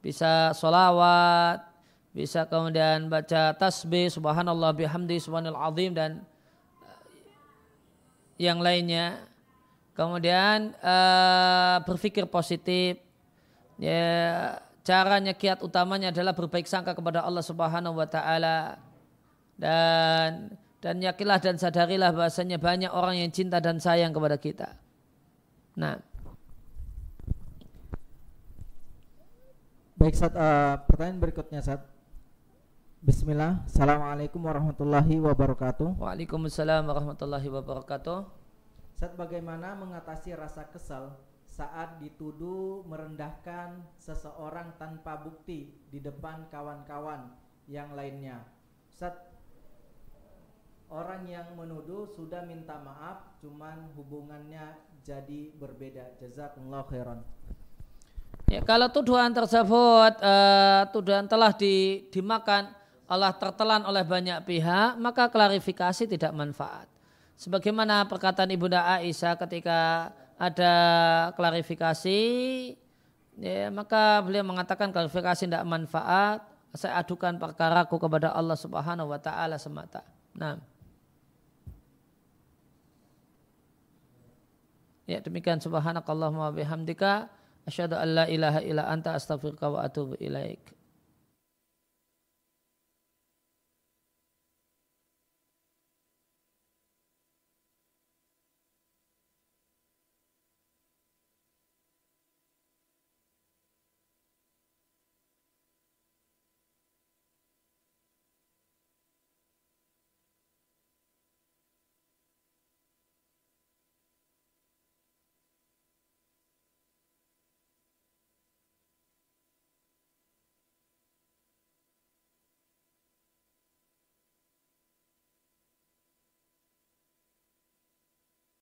bisa 0.00 0.56
solawat, 0.56 1.60
bisa 2.14 2.46
kemudian 2.46 3.10
baca 3.10 3.52
tasbih, 3.54 4.08
subhanallah 4.08 4.72
bihamdi, 4.72 5.18
subhanallah 5.18 5.68
azim 5.68 5.92
dan 5.92 6.22
eh, 6.22 6.29
yang 8.40 8.64
lainnya. 8.64 9.20
Kemudian 9.92 10.72
uh, 10.80 11.84
berpikir 11.84 12.24
positif, 12.24 12.96
ya 13.76 14.56
caranya 14.80 15.36
kiat 15.36 15.60
utamanya 15.60 16.08
adalah 16.08 16.32
berbaik 16.32 16.64
sangka 16.64 16.96
kepada 16.96 17.20
Allah 17.20 17.44
Subhanahu 17.44 18.00
wa 18.00 18.08
taala 18.08 18.80
dan 19.60 20.56
dan 20.80 20.96
yakinlah 21.04 21.36
dan 21.36 21.60
sadarilah 21.60 22.16
bahasanya 22.16 22.56
banyak 22.56 22.88
orang 22.88 23.20
yang 23.20 23.28
cinta 23.28 23.60
dan 23.60 23.76
sayang 23.76 24.16
kepada 24.16 24.40
kita. 24.40 24.72
Nah. 25.76 26.00
Baik, 30.00 30.16
saat 30.16 30.32
uh, 30.32 30.40
eh, 30.40 30.74
pertanyaan 30.88 31.20
berikutnya 31.20 31.60
saat 31.60 31.84
Bismillah. 33.00 33.64
Assalamualaikum 33.64 34.44
warahmatullahi 34.44 35.16
wabarakatuh. 35.24 35.96
Waalaikumsalam 35.96 36.84
warahmatullahi 36.84 37.48
wabarakatuh. 37.48 38.28
Saat 38.92 39.16
bagaimana 39.16 39.72
mengatasi 39.72 40.36
rasa 40.36 40.68
kesal 40.68 41.16
saat 41.48 41.96
dituduh 41.96 42.84
merendahkan 42.84 43.80
seseorang 43.96 44.76
tanpa 44.76 45.16
bukti 45.16 45.72
di 45.88 46.04
depan 46.04 46.44
kawan-kawan 46.52 47.32
yang 47.72 47.88
lainnya. 47.96 48.44
Saat 48.92 49.32
orang 50.92 51.24
yang 51.24 51.56
menuduh 51.56 52.04
sudah 52.04 52.44
minta 52.44 52.76
maaf 52.84 53.40
cuman 53.40 53.96
hubungannya 53.96 54.76
jadi 55.00 55.56
berbeda 55.56 56.18
jazakumullah 56.18 56.82
khairan 56.90 57.22
ya 58.50 58.58
kalau 58.66 58.90
tuduhan 58.90 59.30
tersebut 59.30 60.18
uh, 60.18 60.82
tuduhan 60.90 61.30
telah 61.30 61.54
di, 61.54 62.04
dimakan 62.10 62.74
Allah 63.10 63.34
tertelan 63.34 63.82
oleh 63.82 64.06
banyak 64.06 64.46
pihak 64.46 64.94
maka 65.02 65.26
klarifikasi 65.26 66.06
tidak 66.06 66.30
manfaat 66.30 66.86
sebagaimana 67.34 68.06
perkataan 68.06 68.54
ibunda 68.54 68.86
Aisyah 68.86 69.34
ketika 69.34 70.12
ada 70.40 70.74
klarifikasi 71.36 72.20
ya, 73.36 73.68
maka 73.68 74.24
beliau 74.24 74.46
mengatakan 74.46 74.88
klarifikasi 74.88 75.44
tidak 75.44 75.66
manfaat 75.68 76.40
saya 76.74 77.02
adukan 77.02 77.34
perkaraku 77.34 77.98
kepada 77.98 78.30
Allah 78.30 78.54
Subhanahu 78.54 79.10
wa 79.10 79.18
taala 79.18 79.58
semata. 79.58 80.06
Nah. 80.38 80.62
Ya 85.10 85.18
demikian 85.18 85.58
subhanakallahumma 85.58 86.54
bihamdika 86.54 87.26
asyhadu 87.66 87.98
an 87.98 88.08
la 88.14 88.24
ilaha 88.30 88.62
illa 88.62 88.86
anta 88.86 89.18
astaghfiruka 89.18 89.66
wa 89.66 89.82
atubu 89.82 90.14
ilaik. 90.22 90.62